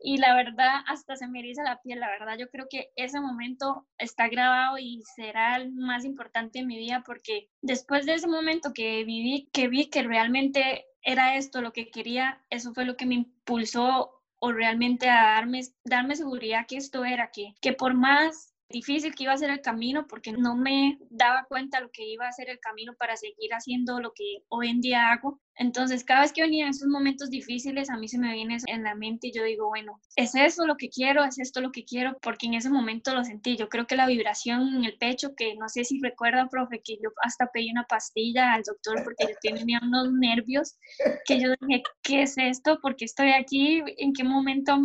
y 0.00 0.18
la 0.18 0.34
verdad 0.34 0.82
hasta 0.86 1.16
se 1.16 1.26
me 1.26 1.40
eriza 1.40 1.62
la 1.62 1.80
piel, 1.80 2.00
la 2.00 2.08
verdad 2.08 2.36
yo 2.38 2.48
creo 2.48 2.66
que 2.68 2.92
ese 2.96 3.20
momento 3.20 3.86
está 3.98 4.28
grabado 4.28 4.78
y 4.78 5.02
será 5.16 5.56
el 5.56 5.72
más 5.72 6.04
importante 6.04 6.58
en 6.58 6.66
mi 6.66 6.76
vida 6.76 7.02
porque 7.04 7.48
después 7.62 8.06
de 8.06 8.14
ese 8.14 8.28
momento 8.28 8.72
que 8.74 9.04
viví, 9.04 9.48
que 9.52 9.68
vi 9.68 9.88
que 9.88 10.02
realmente 10.02 10.86
era 11.06 11.36
esto 11.36 11.62
lo 11.62 11.72
que 11.72 11.88
quería, 11.90 12.44
eso 12.50 12.74
fue 12.74 12.84
lo 12.84 12.96
que 12.96 13.06
me 13.06 13.14
impulsó 13.14 14.22
o 14.40 14.52
realmente 14.52 15.08
a 15.08 15.34
darme, 15.36 15.62
darme 15.84 16.16
seguridad 16.16 16.66
que 16.66 16.76
esto 16.76 17.04
era, 17.04 17.30
que, 17.30 17.54
que 17.62 17.72
por 17.72 17.94
más 17.94 18.52
difícil 18.68 19.14
que 19.14 19.22
iba 19.22 19.32
a 19.32 19.38
ser 19.38 19.50
el 19.50 19.60
camino 19.60 20.08
porque 20.08 20.32
no 20.32 20.56
me 20.56 20.98
daba 21.08 21.44
cuenta 21.44 21.80
lo 21.80 21.90
que 21.92 22.04
iba 22.04 22.26
a 22.26 22.32
ser 22.32 22.50
el 22.50 22.58
camino 22.58 22.92
para 22.98 23.16
seguir 23.16 23.54
haciendo 23.54 24.00
lo 24.00 24.12
que 24.12 24.42
hoy 24.48 24.68
en 24.68 24.80
día 24.80 25.12
hago. 25.12 25.40
Entonces, 25.58 26.04
cada 26.04 26.22
vez 26.22 26.32
que 26.32 26.42
venía 26.42 26.68
esos 26.68 26.88
momentos 26.88 27.30
difíciles, 27.30 27.88
a 27.88 27.96
mí 27.96 28.08
se 28.08 28.18
me 28.18 28.32
viene 28.34 28.58
en 28.66 28.82
la 28.82 28.94
mente 28.94 29.28
y 29.28 29.32
yo 29.32 29.42
digo, 29.42 29.68
bueno, 29.68 30.00
es 30.14 30.34
eso 30.34 30.66
lo 30.66 30.76
que 30.76 30.90
quiero, 30.90 31.24
es 31.24 31.38
esto 31.38 31.60
lo 31.60 31.72
que 31.72 31.84
quiero, 31.84 32.16
porque 32.20 32.46
en 32.46 32.54
ese 32.54 32.68
momento 32.68 33.14
lo 33.14 33.24
sentí. 33.24 33.56
Yo 33.56 33.68
creo 33.68 33.86
que 33.86 33.96
la 33.96 34.06
vibración 34.06 34.76
en 34.76 34.84
el 34.84 34.98
pecho, 34.98 35.34
que 35.34 35.54
no 35.56 35.68
sé 35.68 35.84
si 35.84 36.00
recuerda, 36.02 36.48
profe, 36.48 36.82
que 36.84 36.96
yo 37.02 37.10
hasta 37.22 37.46
pedí 37.46 37.70
una 37.70 37.84
pastilla 37.84 38.52
al 38.52 38.62
doctor 38.62 39.02
porque 39.02 39.26
yo 39.28 39.34
tenía 39.40 39.80
unos 39.82 40.12
nervios, 40.12 40.76
que 41.24 41.40
yo 41.40 41.48
dije, 41.60 41.82
¿qué 42.02 42.22
es 42.22 42.36
esto? 42.36 42.78
¿Por 42.80 42.96
qué 42.96 43.06
estoy 43.06 43.30
aquí? 43.30 43.82
¿En 43.98 44.12
qué 44.12 44.24
momento 44.24 44.78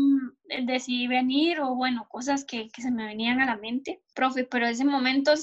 decidí 0.63 1.07
venir? 1.07 1.59
O 1.59 1.75
bueno, 1.75 2.07
cosas 2.09 2.45
que, 2.45 2.69
que 2.69 2.81
se 2.81 2.91
me 2.91 3.05
venían 3.05 3.41
a 3.41 3.45
la 3.45 3.57
mente, 3.57 4.01
profe, 4.15 4.45
pero 4.45 4.67
ese 4.67 4.85
momento 4.85 5.33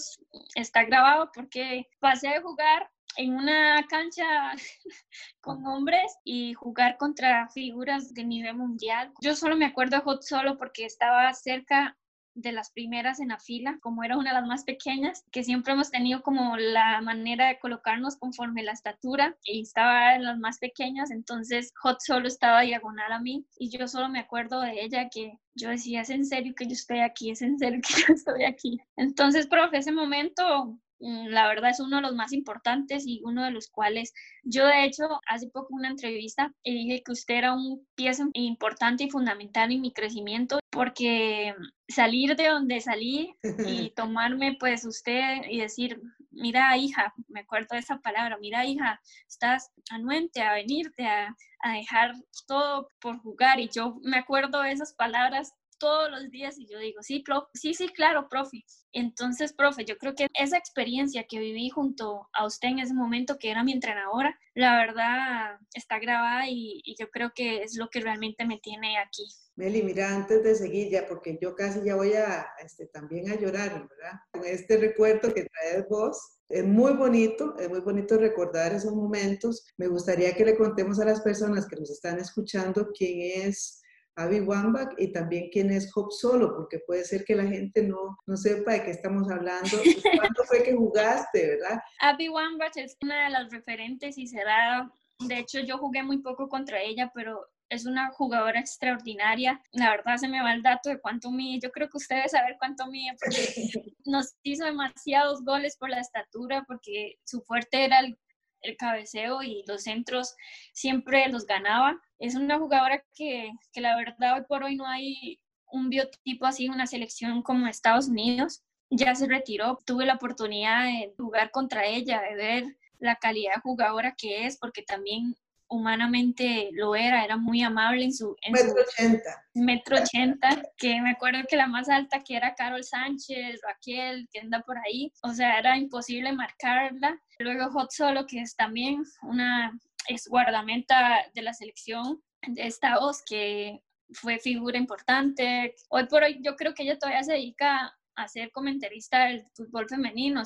está 0.55 0.85
grabado 0.85 1.31
porque 1.35 1.87
pasé 2.01 2.29
de 2.29 2.41
jugar 2.41 2.91
en 3.17 3.35
una 3.35 3.85
cancha 3.89 4.53
con 5.41 5.67
hombres 5.67 6.17
y 6.25 6.55
jugar 6.55 6.97
contra 6.97 7.49
figuras 7.49 8.15
de 8.15 8.25
nivel 8.25 8.57
mundial. 8.57 9.13
Yo 9.21 9.35
solo 9.35 9.57
me 9.57 9.67
acuerdo 9.67 9.97
de 9.97 10.03
Hot 10.03 10.23
Solo 10.23 10.59
porque 10.59 10.85
estaba 10.85 11.33
cerca 11.35 11.97
de 12.39 12.53
las 12.53 12.71
primeras 12.71 13.19
en 13.21 13.29
la 13.29 13.39
fila, 13.39 13.79
como 13.83 14.05
era 14.05 14.17
una 14.17 14.31
de 14.31 14.41
las 14.41 14.47
más 14.47 14.65
pequeñas, 14.65 15.25
que 15.33 15.43
siempre 15.43 15.73
hemos 15.73 15.91
tenido 15.91 16.23
como 16.23 16.57
la 16.57 17.01
manera 17.01 17.49
de 17.49 17.59
colocarnos 17.59 18.17
conforme 18.17 18.63
la 18.63 18.73
estatura 18.73 19.37
y 19.43 19.63
estaba 19.63 20.15
en 20.15 20.25
las 20.25 20.39
más 20.39 20.59
pequeñas, 20.59 21.11
entonces 21.11 21.73
Hot 21.83 21.99
solo 22.01 22.29
estaba 22.29 22.61
diagonal 22.61 23.13
a 23.13 23.21
mí 23.21 23.45
y 23.59 23.77
yo 23.77 23.89
solo 23.89 24.09
me 24.09 24.21
acuerdo 24.21 24.61
de 24.61 24.83
ella 24.83 25.09
que 25.09 25.39
yo 25.55 25.71
decía, 25.71 26.03
es 26.03 26.11
en 26.11 26.25
serio 26.25 26.55
que 26.57 26.67
yo 26.67 26.73
estoy 26.73 27.01
aquí, 27.01 27.31
es 27.31 27.43
en 27.43 27.59
serio 27.59 27.81
que 27.83 28.03
yo 28.07 28.15
estoy 28.15 28.45
aquí. 28.45 28.79
Entonces, 28.97 29.49
profe, 29.49 29.79
ese 29.79 29.91
momento 29.91 30.79
la 31.01 31.47
verdad 31.47 31.71
es 31.71 31.81
uno 31.81 31.97
de 31.97 32.03
los 32.03 32.15
más 32.15 32.33
importantes 32.33 33.05
y 33.07 33.21
uno 33.25 33.45
de 33.45 33.51
los 33.51 33.69
cuales 33.69 34.13
yo 34.43 34.67
de 34.67 34.85
hecho 34.85 35.05
hace 35.27 35.49
poco 35.49 35.69
una 35.75 35.89
entrevista 35.89 36.53
y 36.63 36.75
dije 36.75 37.03
que 37.05 37.13
usted 37.13 37.35
era 37.35 37.55
un 37.55 37.87
pieza 37.95 38.25
importante 38.33 39.05
y 39.05 39.11
fundamental 39.11 39.71
en 39.71 39.81
mi 39.81 39.93
crecimiento 39.93 40.59
porque 40.71 41.55
salir 41.89 42.37
de 42.37 42.49
donde 42.49 42.81
salí 42.81 43.35
y 43.67 43.91
tomarme 43.97 44.57
pues 44.59 44.85
usted 44.85 45.43
y 45.49 45.61
decir, 45.61 46.01
mira 46.31 46.77
hija, 46.77 47.15
me 47.29 47.41
acuerdo 47.41 47.69
de 47.73 47.79
esa 47.79 47.99
palabra, 47.99 48.37
mira 48.41 48.67
hija, 48.67 49.01
estás 49.29 49.71
anuente 49.91 50.43
a 50.43 50.55
venirte 50.55 51.07
a, 51.07 51.35
a 51.61 51.73
dejar 51.73 52.13
todo 52.47 52.89
por 53.01 53.19
jugar 53.21 53.61
y 53.61 53.69
yo 53.69 53.99
me 54.03 54.19
acuerdo 54.19 54.63
de 54.63 54.73
esas 54.73 54.95
palabras 54.95 55.53
todos 55.79 56.11
los 56.11 56.31
días 56.31 56.59
y 56.59 56.67
yo 56.67 56.79
digo, 56.79 57.03
sí, 57.03 57.23
sí, 57.55 57.75
sí, 57.75 57.89
claro, 57.89 58.29
profe. 58.29 58.65
Entonces, 58.93 59.53
profe, 59.53 59.85
yo 59.85 59.97
creo 59.99 60.15
que 60.15 60.27
esa 60.35 60.57
experiencia 60.57 61.27
que 61.29 61.39
viví 61.39 61.69
junto 61.69 62.29
a 62.33 62.47
usted 62.47 62.69
en 62.69 62.79
ese 62.81 62.95
momento, 62.95 63.39
que 63.39 63.51
era 63.51 63.65
mi 63.65 63.73
entrenadora, 63.73 64.39
la 64.55 64.77
verdad 64.77 65.59
está 65.75 65.99
grabada 65.99 66.45
y, 66.49 66.83
yo 66.99 67.11
creo 67.11 67.33
que 67.35 67.63
es 67.63 67.77
lo 67.77 67.89
que 67.91 68.01
realmente 68.01 68.45
me 68.45 68.59
tiene 68.59 68.99
aquí. 68.99 69.25
Meli, 69.57 69.83
mira, 69.83 70.15
antes 70.15 70.43
de 70.43 70.55
seguir 70.55 70.91
ya, 70.91 71.07
porque 71.07 71.39
yo 71.41 71.55
casi 71.55 71.85
ya 71.85 71.97
voy 71.97 72.15
a 72.15 72.47
este, 72.65 72.87
también 72.87 73.31
a 73.31 73.37
llorar, 73.37 73.89
¿verdad? 73.89 74.21
Con 74.33 74.45
este 74.45 74.79
recuerdo 74.79 75.33
que 75.33 75.45
traes 75.45 75.87
vos, 75.89 76.39
es 76.49 76.65
muy 76.65 76.93
bonito, 76.95 77.57
es 77.59 77.69
muy 77.69 77.81
bonito 77.81 78.17
recordar 78.17 78.73
esos 78.73 78.95
momentos. 78.95 79.67
Me 79.77 79.87
gustaría 79.87 80.35
que 80.35 80.45
le 80.45 80.57
contemos 80.57 80.99
a 80.99 81.05
las 81.05 81.21
personas 81.21 81.67
que 81.67 81.77
nos 81.77 81.91
están 81.91 82.19
escuchando 82.19 82.89
quién 82.97 83.47
es 83.47 83.83
Abby 84.19 84.41
Wambach 84.41 84.95
y 84.99 85.13
también 85.13 85.49
quién 85.51 85.71
es 85.71 85.91
Hop 85.95 86.11
Solo, 86.11 86.55
porque 86.57 86.81
puede 86.81 87.05
ser 87.05 87.25
que 87.25 87.37
la 87.37 87.47
gente 87.47 87.83
no, 87.83 88.19
no 88.27 88.37
sepa 88.37 88.73
de 88.73 88.83
qué 88.83 88.91
estamos 88.91 89.31
hablando. 89.31 89.71
¿Cuándo 90.21 90.45
fue 90.45 90.65
que 90.65 90.75
jugaste, 90.75 91.57
verdad? 91.57 91.81
Abby 92.01 92.29
Wambach 92.29 92.77
es 92.77 92.97
una 93.01 93.25
de 93.25 93.31
las 93.31 93.51
referentes 93.51 94.19
y 94.19 94.27
será, 94.27 94.91
de 95.21 95.39
hecho 95.39 95.61
yo 95.61 95.79
jugué 95.79 96.03
muy 96.03 96.19
poco 96.19 96.49
contra 96.49 96.83
ella, 96.83 97.13
pero 97.15 97.47
es 97.69 97.87
una 97.87 98.11
jugadora 98.11 98.59
extraordinaria. 98.59 99.63
La 99.73 99.91
verdad 99.91 100.17
se 100.17 100.29
me 100.29 100.43
va 100.43 100.53
el 100.53 100.63
dato 100.63 100.89
de 100.89 101.01
cuánto 101.01 101.31
mide. 101.31 101.61
Yo 101.63 101.71
creo 101.71 101.89
que 101.89 101.99
usted 101.99 102.17
debe 102.17 102.29
saber 102.29 102.57
cuánto 102.59 102.87
mide 102.89 103.17
porque 103.21 103.95
nos 104.05 104.35
hizo 104.43 104.65
demasiados 104.65 105.45
goles 105.45 105.77
por 105.77 105.91
la 105.91 106.01
estatura, 106.01 106.65
porque 106.67 107.19
su 107.25 107.41
fuerte 107.43 107.85
era 107.85 108.01
el 108.01 108.19
el 108.63 108.77
cabeceo 108.77 109.43
y 109.43 109.65
los 109.67 109.83
centros 109.83 110.35
siempre 110.73 111.29
los 111.29 111.47
ganaba. 111.47 112.01
Es 112.19 112.35
una 112.35 112.59
jugadora 112.59 113.05
que, 113.15 113.51
que 113.73 113.81
la 113.81 113.97
verdad 113.97 114.37
hoy 114.39 114.45
por 114.49 114.65
hoy 114.65 114.77
no 114.77 114.87
hay 114.87 115.41
un 115.71 115.91
biotipo 115.91 116.47
así, 116.47 116.69
una 116.69 116.87
selección 116.87 117.43
como 117.43 117.67
Estados 117.67 118.09
Unidos. 118.09 118.63
Ya 118.91 119.15
se 119.15 119.27
retiró, 119.27 119.79
tuve 119.85 120.07
la 120.07 120.15
oportunidad 120.15 120.85
de 120.85 121.15
jugar 121.19 121.51
contra 121.51 121.87
ella, 121.87 122.23
de 122.23 122.35
ver 122.35 122.65
la 122.99 123.17
calidad 123.17 123.57
de 123.57 123.61
jugadora 123.61 124.15
que 124.17 124.47
es, 124.47 124.57
porque 124.59 124.83
también 124.83 125.37
humanamente 125.69 126.71
lo 126.73 126.95
era, 126.97 127.25
era 127.25 127.37
muy 127.37 127.63
amable 127.63 128.05
en 128.05 128.13
su... 128.13 128.37
metro 128.51 128.83
ochenta. 128.83 129.45
Metro 129.55 129.97
ochenta, 129.99 130.63
que 130.77 131.01
me 131.01 131.11
acuerdo 131.11 131.41
que 131.49 131.57
la 131.57 131.67
más 131.67 131.89
alta 131.89 132.23
que 132.25 132.37
era 132.37 132.55
Carol 132.55 132.85
Sánchez, 132.85 133.61
Raquel, 133.63 134.29
que 134.33 134.41
anda 134.41 134.61
por 134.61 134.79
ahí, 134.79 135.13
o 135.23 135.33
sea, 135.33 135.59
era 135.59 135.77
imposible 135.77 136.33
marcarla. 136.33 137.21
Luego 137.39 137.71
Hot 137.71 137.91
Solo, 137.93 138.27
que 138.27 138.41
es 138.41 138.57
también 138.57 139.03
una 139.23 139.79
ex 140.09 140.27
guardamenta 140.29 141.25
de 141.35 141.43
la 141.43 141.53
selección 141.53 142.23
de 142.47 142.67
Estados, 142.67 143.23
que 143.29 143.81
fue 144.13 144.39
figura 144.39 144.79
importante. 144.79 145.75
Hoy 145.91 146.07
por 146.07 146.23
hoy 146.23 146.41
yo 146.43 146.57
creo 146.57 146.73
que 146.73 146.85
ella 146.85 146.99
todavía 146.99 147.23
se 147.23 147.33
dedica 147.33 147.95
a 148.17 148.27
ser 148.27 148.51
comentarista 148.51 149.27
del 149.27 149.45
fútbol 149.55 149.87
femenino 149.89 150.43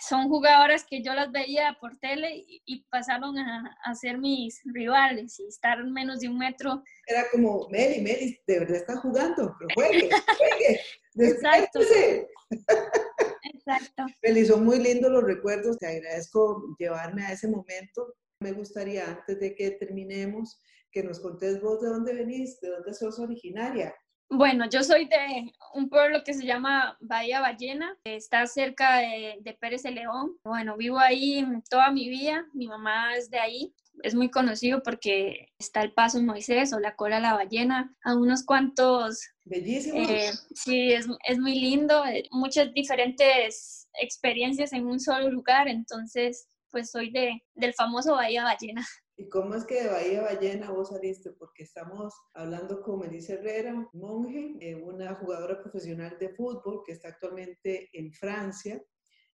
son 0.00 0.28
jugadoras 0.28 0.84
que 0.84 1.02
yo 1.02 1.14
las 1.14 1.30
veía 1.32 1.76
por 1.80 1.96
tele 1.98 2.44
y, 2.46 2.84
pasaron 2.90 3.38
a, 3.38 3.76
a, 3.84 3.94
ser 3.94 4.18
mis 4.18 4.60
rivales 4.64 5.38
y 5.40 5.46
estar 5.46 5.82
menos 5.84 6.20
de 6.20 6.28
un 6.28 6.38
metro. 6.38 6.82
Era 7.06 7.24
como, 7.30 7.68
Meli, 7.70 8.00
Meli, 8.00 8.40
de 8.46 8.58
verdad 8.60 8.76
está 8.76 8.96
jugando, 8.96 9.54
pero 9.58 9.68
juegue, 9.74 10.10
juegue. 10.38 10.80
Exacto. 11.16 11.80
Exacto. 13.42 14.04
Meli, 14.22 14.44
son 14.44 14.64
muy 14.64 14.78
lindos 14.78 15.10
los 15.10 15.24
recuerdos, 15.24 15.78
te 15.78 15.86
agradezco 15.86 16.76
llevarme 16.78 17.24
a 17.24 17.32
ese 17.32 17.48
momento. 17.48 18.14
Me 18.40 18.52
gustaría, 18.52 19.06
antes 19.06 19.40
de 19.40 19.54
que 19.54 19.72
terminemos, 19.72 20.60
que 20.90 21.02
nos 21.02 21.20
contés 21.20 21.60
vos 21.60 21.80
de 21.80 21.88
dónde 21.88 22.14
venís, 22.14 22.60
de 22.60 22.68
dónde 22.68 22.94
sos 22.94 23.18
originaria. 23.18 23.94
Bueno, 24.36 24.68
yo 24.68 24.82
soy 24.82 25.04
de 25.04 25.52
un 25.74 25.88
pueblo 25.88 26.24
que 26.24 26.34
se 26.34 26.44
llama 26.44 26.96
Bahía 27.00 27.40
Ballena, 27.40 27.96
está 28.02 28.46
cerca 28.48 28.98
de, 28.98 29.56
Pérez 29.60 29.84
de 29.84 29.92
León. 29.92 30.36
Bueno, 30.42 30.76
vivo 30.76 30.98
ahí 30.98 31.46
toda 31.70 31.92
mi 31.92 32.08
vida, 32.08 32.44
mi 32.52 32.66
mamá 32.66 33.14
es 33.14 33.30
de 33.30 33.38
ahí, 33.38 33.72
es 34.02 34.16
muy 34.16 34.30
conocido 34.30 34.82
porque 34.82 35.52
está 35.60 35.82
el 35.82 35.92
Paso 35.92 36.20
Moisés 36.20 36.72
o 36.72 36.80
la 36.80 36.96
Cola 36.96 37.20
la 37.20 37.34
Ballena, 37.34 37.94
a 38.02 38.16
unos 38.16 38.44
cuantos... 38.44 39.20
Bellísimos. 39.44 40.10
Eh, 40.10 40.32
sí, 40.52 40.92
es, 40.92 41.06
es, 41.28 41.38
muy 41.38 41.54
lindo, 41.60 42.02
muchas 42.32 42.74
diferentes 42.74 43.88
experiencias 44.00 44.72
en 44.72 44.86
un 44.86 44.98
solo 44.98 45.30
lugar, 45.30 45.68
entonces 45.68 46.48
pues 46.72 46.90
soy 46.90 47.12
de, 47.12 47.40
del 47.54 47.72
famoso 47.72 48.14
Bahía 48.14 48.42
Ballena. 48.42 48.84
¿Y 49.16 49.28
cómo 49.28 49.54
es 49.54 49.64
que 49.64 49.82
de 49.82 49.90
Bahía 49.90 50.22
Ballena 50.22 50.72
vos 50.72 50.88
saliste? 50.88 51.30
Porque 51.30 51.62
estamos 51.62 52.12
hablando 52.32 52.82
con 52.82 52.98
Melissa 52.98 53.34
Herrera, 53.34 53.88
monje, 53.92 54.56
eh, 54.60 54.74
una 54.74 55.14
jugadora 55.14 55.60
profesional 55.62 56.16
de 56.18 56.30
fútbol 56.30 56.82
que 56.84 56.92
está 56.92 57.08
actualmente 57.08 57.90
en 57.92 58.12
Francia 58.12 58.82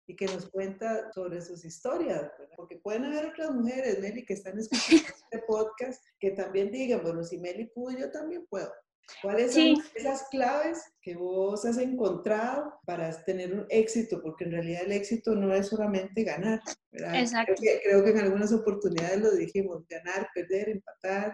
y 0.06 0.18
que 0.18 0.26
nos 0.26 0.50
cuenta 0.50 1.10
sobre 1.14 1.40
sus 1.40 1.64
historias, 1.64 2.30
¿verdad? 2.38 2.56
Porque 2.58 2.78
pueden 2.78 3.06
haber 3.06 3.28
otras 3.28 3.52
mujeres, 3.52 4.02
Meli, 4.02 4.26
que 4.26 4.34
están 4.34 4.60
escuchando 4.60 5.08
este 5.24 5.40
podcast, 5.48 6.04
que 6.20 6.32
también 6.32 6.72
digan, 6.72 7.02
bueno, 7.02 7.24
si 7.24 7.38
Meli 7.38 7.68
pudo, 7.68 7.98
yo 7.98 8.12
también 8.12 8.46
puedo. 8.50 8.72
¿Cuáles 9.22 9.54
son 9.54 9.84
esas 9.96 10.28
claves 10.30 10.84
que 11.02 11.16
vos 11.16 11.66
has 11.66 11.78
encontrado 11.78 12.74
para 12.86 13.12
tener 13.24 13.54
un 13.54 13.66
éxito? 13.70 14.22
Porque 14.22 14.46
en 14.46 14.52
realidad 14.52 14.84
el 14.86 14.92
éxito 14.92 15.36
no 15.36 15.54
es 15.54 15.68
solamente 15.68 16.24
ganar. 16.24 16.62
¿verdad? 16.92 17.16
Exacto. 17.16 17.54
Creo 17.58 18.04
que, 18.04 18.12
en 18.12 18.20
algunas 18.20 18.52
oportunidades 18.52 19.22
lo 19.22 19.32
dijimos, 19.32 19.86
ganar, 19.88 20.28
perder, 20.34 20.70
empatar, 20.70 21.34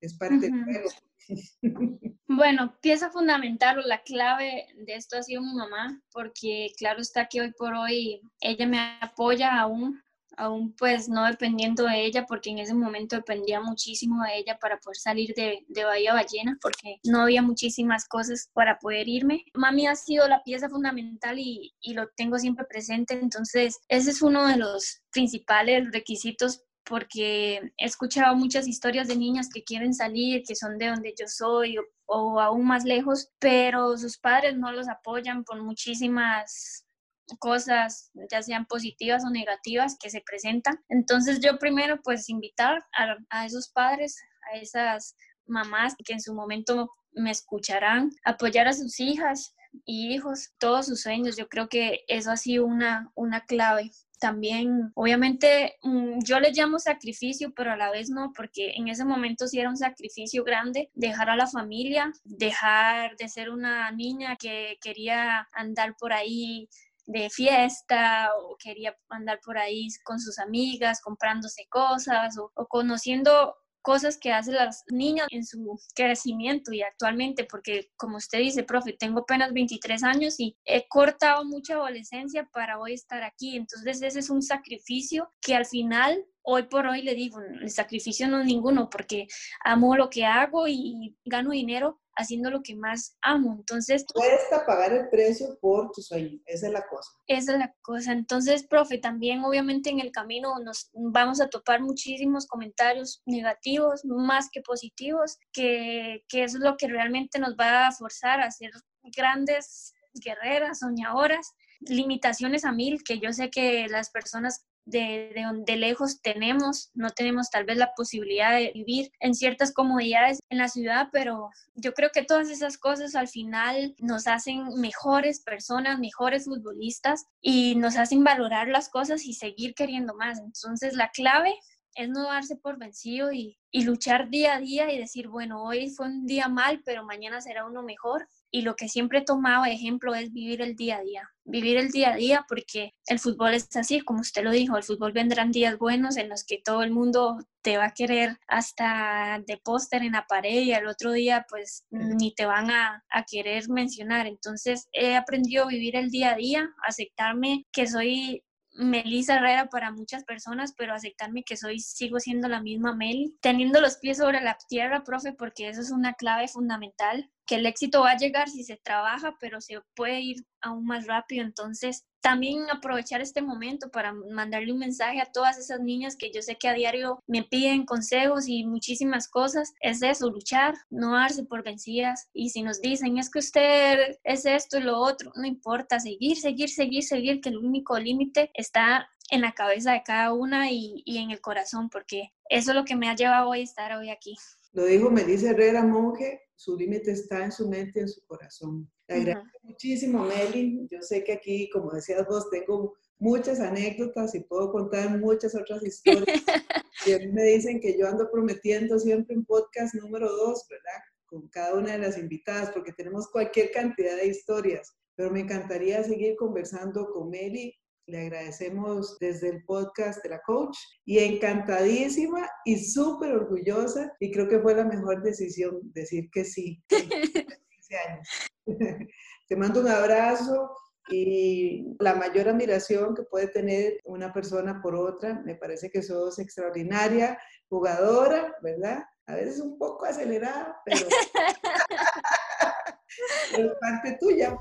es 0.00 0.16
parte 0.16 0.50
del 0.50 0.64
juego. 0.64 0.90
Bueno, 2.30 2.78
pieza 2.82 3.10
fundamental 3.10 3.78
o 3.78 3.82
la 3.82 4.02
clave 4.02 4.66
de 4.76 4.94
esto 4.94 5.16
ha 5.16 5.22
sido 5.22 5.40
mi 5.40 5.54
mamá, 5.54 6.00
porque 6.12 6.68
claro 6.76 7.00
está 7.00 7.26
que 7.26 7.40
hoy 7.40 7.52
por 7.52 7.74
hoy 7.74 8.20
ella 8.40 8.66
me 8.66 8.78
apoya 9.00 9.58
aún 9.58 10.00
aún 10.38 10.72
pues 10.72 11.08
no 11.08 11.24
dependiendo 11.26 11.84
de 11.84 12.04
ella, 12.04 12.24
porque 12.26 12.50
en 12.50 12.60
ese 12.60 12.72
momento 12.72 13.16
dependía 13.16 13.60
muchísimo 13.60 14.22
de 14.24 14.38
ella 14.38 14.58
para 14.58 14.78
poder 14.78 14.96
salir 14.96 15.34
de, 15.34 15.64
de, 15.68 15.84
Bahía 15.84 16.14
Ballena, 16.14 16.56
porque 16.62 17.00
no 17.04 17.22
había 17.22 17.42
muchísimas 17.42 18.06
cosas 18.06 18.48
para 18.54 18.78
poder 18.78 19.08
irme. 19.08 19.44
Mami 19.54 19.86
ha 19.88 19.96
sido 19.96 20.28
la 20.28 20.42
pieza 20.44 20.68
fundamental 20.68 21.38
y, 21.38 21.74
y 21.80 21.94
lo 21.94 22.08
tengo 22.16 22.38
siempre 22.38 22.64
presente, 22.66 23.14
entonces 23.14 23.78
ese 23.88 24.10
es 24.10 24.22
uno 24.22 24.46
de 24.46 24.56
los 24.56 25.02
principales 25.10 25.90
requisitos 25.92 26.62
porque 26.84 27.56
he 27.76 27.84
escuchado 27.84 28.34
muchas 28.34 28.66
historias 28.66 29.08
de 29.08 29.16
niñas 29.16 29.48
que 29.52 29.64
quieren 29.64 29.92
salir, 29.92 30.42
que 30.46 30.54
son 30.54 30.78
de 30.78 30.86
donde 30.86 31.14
yo 31.18 31.26
soy 31.26 31.76
o, 31.76 31.82
o 32.06 32.40
aún 32.40 32.64
más 32.64 32.84
lejos, 32.84 33.28
pero 33.38 33.98
sus 33.98 34.18
padres 34.18 34.56
no 34.56 34.72
los 34.72 34.88
apoyan 34.88 35.44
por 35.44 35.62
muchísimas 35.62 36.87
cosas, 37.36 38.10
ya 38.30 38.42
sean 38.42 38.66
positivas 38.66 39.24
o 39.24 39.30
negativas, 39.30 39.96
que 40.00 40.10
se 40.10 40.22
presentan. 40.24 40.80
Entonces 40.88 41.40
yo 41.40 41.58
primero 41.58 42.00
pues 42.02 42.28
invitar 42.28 42.84
a, 43.30 43.46
esos 43.46 43.68
padres, 43.68 44.16
a 44.52 44.56
esas 44.56 45.14
mamás 45.46 45.94
que 46.04 46.12
en 46.12 46.20
su 46.20 46.34
momento 46.34 46.90
me 47.12 47.30
escucharán, 47.30 48.10
apoyar 48.24 48.68
a 48.68 48.72
sus 48.72 49.00
hijas 49.00 49.54
y 49.84 50.14
hijos, 50.14 50.52
todos 50.58 50.86
sus 50.86 51.02
sueños. 51.02 51.36
Yo 51.36 51.48
creo 51.48 51.68
que 51.68 52.00
eso 52.08 52.30
ha 52.30 52.36
sido 52.36 52.64
una, 52.64 53.10
una 53.14 53.44
clave. 53.44 53.90
También, 54.20 54.90
obviamente, 54.94 55.76
mm, 55.82 56.18
yo 56.24 56.40
le 56.40 56.50
llamo 56.50 56.80
sacrificio, 56.80 57.52
pero 57.54 57.72
a 57.72 57.76
la 57.76 57.90
vez 57.90 58.10
no, 58.10 58.32
porque 58.34 58.72
en 58.74 58.88
ese 58.88 59.04
momento 59.04 59.46
sí 59.46 59.60
era 59.60 59.68
un 59.68 59.76
sacrificio 59.76 60.42
grande 60.42 60.90
dejar 60.94 61.30
a 61.30 61.36
la 61.36 61.46
familia, 61.46 62.12
dejar 62.24 63.16
de 63.16 63.28
ser 63.28 63.50
una 63.50 63.92
niña 63.92 64.36
que 64.36 64.76
quería 64.80 65.46
andar 65.52 65.94
por 65.96 66.12
ahí 66.12 66.68
de 67.08 67.30
fiesta 67.30 68.30
o 68.36 68.56
quería 68.58 68.94
andar 69.08 69.40
por 69.42 69.56
ahí 69.56 69.88
con 70.04 70.20
sus 70.20 70.38
amigas 70.38 71.00
comprándose 71.00 71.66
cosas 71.70 72.36
o, 72.38 72.52
conociendo 72.68 73.56
cosas 73.80 74.18
que 74.18 74.32
hacen 74.32 74.56
las 74.56 74.84
niñas 74.90 75.26
en 75.30 75.46
su 75.46 75.80
crecimiento 75.94 76.72
y 76.72 76.82
actualmente, 76.82 77.44
porque 77.44 77.90
como 77.96 78.18
usted 78.18 78.40
dice, 78.40 78.62
profe, 78.62 78.92
tengo 78.92 79.20
apenas 79.20 79.54
23 79.54 80.02
años 80.02 80.38
y 80.38 80.54
he 80.66 80.86
cortado 80.86 81.46
mucha 81.46 81.74
adolescencia 81.74 82.46
para 82.52 82.78
hoy 82.78 82.92
estar 82.92 83.22
aquí. 83.22 83.56
Entonces 83.56 84.02
ese 84.02 84.18
es 84.18 84.28
un 84.28 84.42
sacrificio 84.42 85.30
que 85.40 85.54
al 85.54 85.64
final, 85.64 86.22
hoy 86.42 86.64
por 86.64 86.86
hoy 86.86 87.00
le 87.00 87.14
digo, 87.14 87.40
el 87.40 87.70
sacrificio 87.70 88.28
no 88.28 88.40
es 88.40 88.46
ninguno 88.46 88.90
porque 88.90 89.26
amo 89.64 89.96
lo 89.96 90.10
que 90.10 90.26
hago 90.26 90.68
y 90.68 91.16
gano 91.24 91.52
dinero, 91.52 91.98
haciendo 92.18 92.50
lo 92.50 92.62
que 92.62 92.74
más 92.74 93.16
amo. 93.22 93.54
Entonces... 93.56 94.04
Cuesta 94.12 94.66
pagar 94.66 94.92
el 94.92 95.08
precio 95.08 95.56
por 95.60 95.90
tu 95.92 96.02
sueño, 96.02 96.38
esa 96.46 96.66
es 96.66 96.72
la 96.72 96.86
cosa. 96.86 97.10
Esa 97.26 97.52
es 97.52 97.58
la 97.58 97.74
cosa. 97.80 98.12
Entonces, 98.12 98.66
profe, 98.66 98.98
también 98.98 99.44
obviamente 99.44 99.88
en 99.90 100.00
el 100.00 100.10
camino 100.10 100.58
nos 100.58 100.90
vamos 100.92 101.40
a 101.40 101.48
topar 101.48 101.80
muchísimos 101.80 102.46
comentarios 102.46 103.22
negativos, 103.24 104.04
más 104.04 104.50
que 104.50 104.60
positivos, 104.60 105.38
que, 105.52 106.24
que 106.28 106.44
es 106.44 106.54
lo 106.54 106.76
que 106.76 106.88
realmente 106.88 107.38
nos 107.38 107.54
va 107.54 107.86
a 107.86 107.92
forzar 107.92 108.40
a 108.40 108.50
ser 108.50 108.70
grandes 109.16 109.94
guerreras, 110.14 110.80
soñadoras 110.80 111.54
limitaciones 111.80 112.64
a 112.64 112.72
mil, 112.72 113.02
que 113.04 113.18
yo 113.18 113.32
sé 113.32 113.50
que 113.50 113.86
las 113.88 114.10
personas 114.10 114.66
de, 114.88 115.32
donde 115.44 115.76
lejos 115.76 116.20
tenemos, 116.22 116.90
no 116.94 117.10
tenemos 117.10 117.50
tal 117.50 117.64
vez 117.64 117.76
la 117.76 117.92
posibilidad 117.94 118.52
de 118.52 118.72
vivir 118.72 119.12
en 119.20 119.34
ciertas 119.34 119.72
comodidades 119.72 120.40
en 120.48 120.58
la 120.58 120.68
ciudad, 120.68 121.08
pero 121.12 121.50
yo 121.74 121.92
creo 121.92 122.10
que 122.12 122.24
todas 122.24 122.48
esas 122.48 122.78
cosas 122.78 123.14
al 123.14 123.28
final 123.28 123.94
nos 123.98 124.26
hacen 124.26 124.68
mejores 124.76 125.40
personas, 125.40 125.98
mejores 125.98 126.46
futbolistas 126.46 127.26
y 127.40 127.74
nos 127.76 127.96
hacen 127.96 128.24
valorar 128.24 128.68
las 128.68 128.88
cosas 128.88 129.24
y 129.24 129.34
seguir 129.34 129.74
queriendo 129.74 130.14
más. 130.14 130.38
Entonces 130.38 130.94
la 130.94 131.10
clave 131.10 131.54
es 131.94 132.08
no 132.08 132.24
darse 132.24 132.56
por 132.56 132.78
vencido 132.78 133.32
y, 133.32 133.58
y 133.70 133.84
luchar 133.84 134.30
día 134.30 134.54
a 134.54 134.60
día 134.60 134.92
y 134.92 134.98
decir, 134.98 135.28
bueno, 135.28 135.62
hoy 135.64 135.90
fue 135.90 136.06
un 136.06 136.26
día 136.26 136.48
mal, 136.48 136.80
pero 136.84 137.04
mañana 137.04 137.40
será 137.40 137.66
uno 137.66 137.82
mejor 137.82 138.26
y 138.50 138.62
lo 138.62 138.76
que 138.76 138.88
siempre 138.88 139.20
he 139.20 139.24
tomado 139.24 139.64
ejemplo 139.64 140.14
es 140.14 140.32
vivir 140.32 140.62
el 140.62 140.76
día 140.76 140.98
a 140.98 141.02
día, 141.02 141.30
vivir 141.44 141.76
el 141.76 141.90
día 141.90 142.12
a 142.12 142.16
día 142.16 142.44
porque 142.48 142.92
el 143.06 143.18
fútbol 143.18 143.54
es 143.54 143.74
así, 143.76 144.00
como 144.00 144.20
usted 144.20 144.42
lo 144.42 144.50
dijo, 144.50 144.76
el 144.76 144.82
fútbol 144.82 145.12
vendrán 145.12 145.52
días 145.52 145.78
buenos 145.78 146.16
en 146.16 146.28
los 146.28 146.44
que 146.44 146.60
todo 146.64 146.82
el 146.82 146.90
mundo 146.90 147.38
te 147.62 147.76
va 147.76 147.86
a 147.86 147.94
querer 147.94 148.38
hasta 148.46 149.42
de 149.46 149.58
póster 149.58 150.02
en 150.02 150.12
la 150.12 150.26
pared 150.26 150.62
y 150.62 150.72
al 150.72 150.86
otro 150.86 151.12
día 151.12 151.46
pues 151.48 151.84
ni 151.90 152.34
te 152.34 152.46
van 152.46 152.70
a, 152.70 153.04
a 153.10 153.24
querer 153.24 153.68
mencionar. 153.68 154.26
Entonces 154.26 154.88
he 154.92 155.16
aprendido 155.16 155.64
a 155.64 155.68
vivir 155.68 155.96
el 155.96 156.10
día 156.10 156.32
a 156.32 156.36
día, 156.36 156.70
aceptarme 156.86 157.66
que 157.72 157.86
soy 157.86 158.42
Melissa 158.78 159.36
Herrera 159.36 159.68
para 159.68 159.90
muchas 159.90 160.24
personas, 160.24 160.72
pero 160.76 160.94
aceptarme 160.94 161.42
que 161.42 161.56
soy, 161.56 161.80
sigo 161.80 162.20
siendo 162.20 162.48
la 162.48 162.62
misma 162.62 162.94
Meli, 162.94 163.36
teniendo 163.40 163.80
los 163.80 163.96
pies 163.96 164.18
sobre 164.18 164.40
la 164.40 164.56
tierra, 164.68 165.02
profe, 165.02 165.32
porque 165.32 165.68
eso 165.68 165.80
es 165.80 165.90
una 165.90 166.14
clave 166.14 166.46
fundamental, 166.46 167.28
que 167.44 167.56
el 167.56 167.66
éxito 167.66 168.02
va 168.02 168.12
a 168.12 168.16
llegar 168.16 168.48
si 168.48 168.62
se 168.62 168.76
trabaja, 168.76 169.34
pero 169.40 169.60
se 169.60 169.80
puede 169.96 170.20
ir 170.20 170.44
aún 170.60 170.84
más 170.84 171.06
rápido. 171.06 171.44
Entonces, 171.44 172.06
también 172.20 172.68
aprovechar 172.70 173.20
este 173.20 173.42
momento 173.42 173.90
para 173.90 174.12
mandarle 174.12 174.72
un 174.72 174.78
mensaje 174.78 175.20
a 175.20 175.30
todas 175.32 175.58
esas 175.58 175.80
niñas 175.80 176.16
que 176.16 176.30
yo 176.32 176.42
sé 176.42 176.56
que 176.56 176.68
a 176.68 176.74
diario 176.74 177.22
me 177.26 177.44
piden 177.44 177.84
consejos 177.84 178.48
y 178.48 178.64
muchísimas 178.64 179.28
cosas. 179.28 179.72
Es 179.80 180.02
eso, 180.02 180.30
luchar, 180.30 180.74
no 180.90 181.12
darse 181.12 181.44
por 181.44 181.62
vencidas. 181.62 182.28
Y 182.32 182.50
si 182.50 182.62
nos 182.62 182.80
dicen, 182.80 183.18
es 183.18 183.30
que 183.30 183.38
usted 183.38 184.18
es 184.24 184.46
esto 184.46 184.78
y 184.78 184.82
lo 184.82 184.98
otro, 184.98 185.32
no 185.36 185.46
importa, 185.46 186.00
seguir, 186.00 186.36
seguir, 186.36 186.68
seguir, 186.68 187.02
seguir, 187.02 187.40
que 187.40 187.50
el 187.50 187.58
único 187.58 187.98
límite 187.98 188.50
está 188.54 189.08
en 189.30 189.42
la 189.42 189.52
cabeza 189.52 189.92
de 189.92 190.02
cada 190.02 190.32
una 190.32 190.70
y, 190.70 191.02
y 191.04 191.18
en 191.18 191.30
el 191.30 191.40
corazón, 191.40 191.90
porque 191.90 192.32
eso 192.48 192.70
es 192.70 192.76
lo 192.76 192.84
que 192.84 192.96
me 192.96 193.08
ha 193.08 193.14
llevado 193.14 193.50
hoy 193.50 193.60
a 193.60 193.64
estar 193.64 193.96
hoy 193.96 194.10
aquí. 194.10 194.36
Lo 194.72 194.84
dijo 194.84 195.10
Melissa 195.10 195.50
Herrera, 195.50 195.82
monje, 195.82 196.40
su 196.54 196.76
límite 196.76 197.12
está 197.12 197.44
en 197.44 197.52
su 197.52 197.68
mente 197.68 198.00
y 198.00 198.02
en 198.02 198.08
su 198.08 198.24
corazón. 198.26 198.90
Le 199.08 199.14
agradezco 199.14 199.58
muchísimo, 199.62 200.24
Meli. 200.24 200.86
Yo 200.90 201.02
sé 201.02 201.24
que 201.24 201.32
aquí, 201.32 201.68
como 201.70 201.90
decías 201.92 202.26
vos, 202.26 202.48
tengo 202.50 202.94
muchas 203.18 203.60
anécdotas 203.60 204.34
y 204.34 204.40
puedo 204.40 204.70
contar 204.70 205.18
muchas 205.18 205.54
otras 205.54 205.82
historias. 205.82 206.26
mí 207.06 207.32
me 207.32 207.42
dicen 207.42 207.80
que 207.80 207.98
yo 207.98 208.06
ando 208.06 208.30
prometiendo 208.30 208.98
siempre 208.98 209.36
un 209.36 209.44
podcast 209.44 209.94
número 209.94 210.30
dos, 210.30 210.66
¿verdad? 210.68 211.02
Con 211.26 211.48
cada 211.48 211.74
una 211.74 211.92
de 211.92 211.98
las 211.98 212.18
invitadas, 212.18 212.70
porque 212.70 212.92
tenemos 212.92 213.28
cualquier 213.28 213.70
cantidad 213.70 214.16
de 214.16 214.28
historias. 214.28 214.94
Pero 215.16 215.30
me 215.30 215.40
encantaría 215.40 216.04
seguir 216.04 216.36
conversando 216.36 217.10
con 217.10 217.30
Meli 217.30 217.74
le 218.08 218.22
agradecemos 218.22 219.18
desde 219.18 219.50
el 219.50 219.64
podcast 219.64 220.22
de 220.22 220.30
la 220.30 220.40
coach 220.40 220.78
y 221.04 221.18
encantadísima 221.18 222.48
y 222.64 222.78
súper 222.78 223.32
orgullosa 223.32 224.16
y 224.18 224.32
creo 224.32 224.48
que 224.48 224.60
fue 224.60 224.74
la 224.74 224.84
mejor 224.84 225.22
decisión 225.22 225.80
decir 225.92 226.30
que 226.30 226.44
sí. 226.44 226.82
Te 229.48 229.56
mando 229.56 229.80
un 229.80 229.88
abrazo 229.88 230.70
y 231.10 231.96
la 231.98 232.14
mayor 232.14 232.48
admiración 232.48 233.14
que 233.14 233.22
puede 233.22 233.48
tener 233.48 233.98
una 234.04 234.32
persona 234.32 234.80
por 234.82 234.94
otra. 234.94 235.42
Me 235.44 235.54
parece 235.54 235.90
que 235.90 236.02
sos 236.02 236.38
extraordinaria, 236.38 237.38
jugadora, 237.68 238.54
¿verdad? 238.62 239.04
A 239.26 239.34
veces 239.34 239.60
un 239.60 239.78
poco 239.78 240.04
acelerada, 240.04 240.80
pero 240.84 241.00
es 243.58 243.70
parte 243.80 244.18
tuya. 244.20 244.58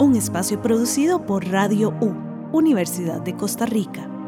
un 0.00 0.16
espacio 0.16 0.62
producido 0.62 1.26
por 1.26 1.46
Radio 1.46 1.90
U, 2.00 2.14
Universidad 2.56 3.20
de 3.20 3.36
Costa 3.36 3.66
Rica. 3.66 4.19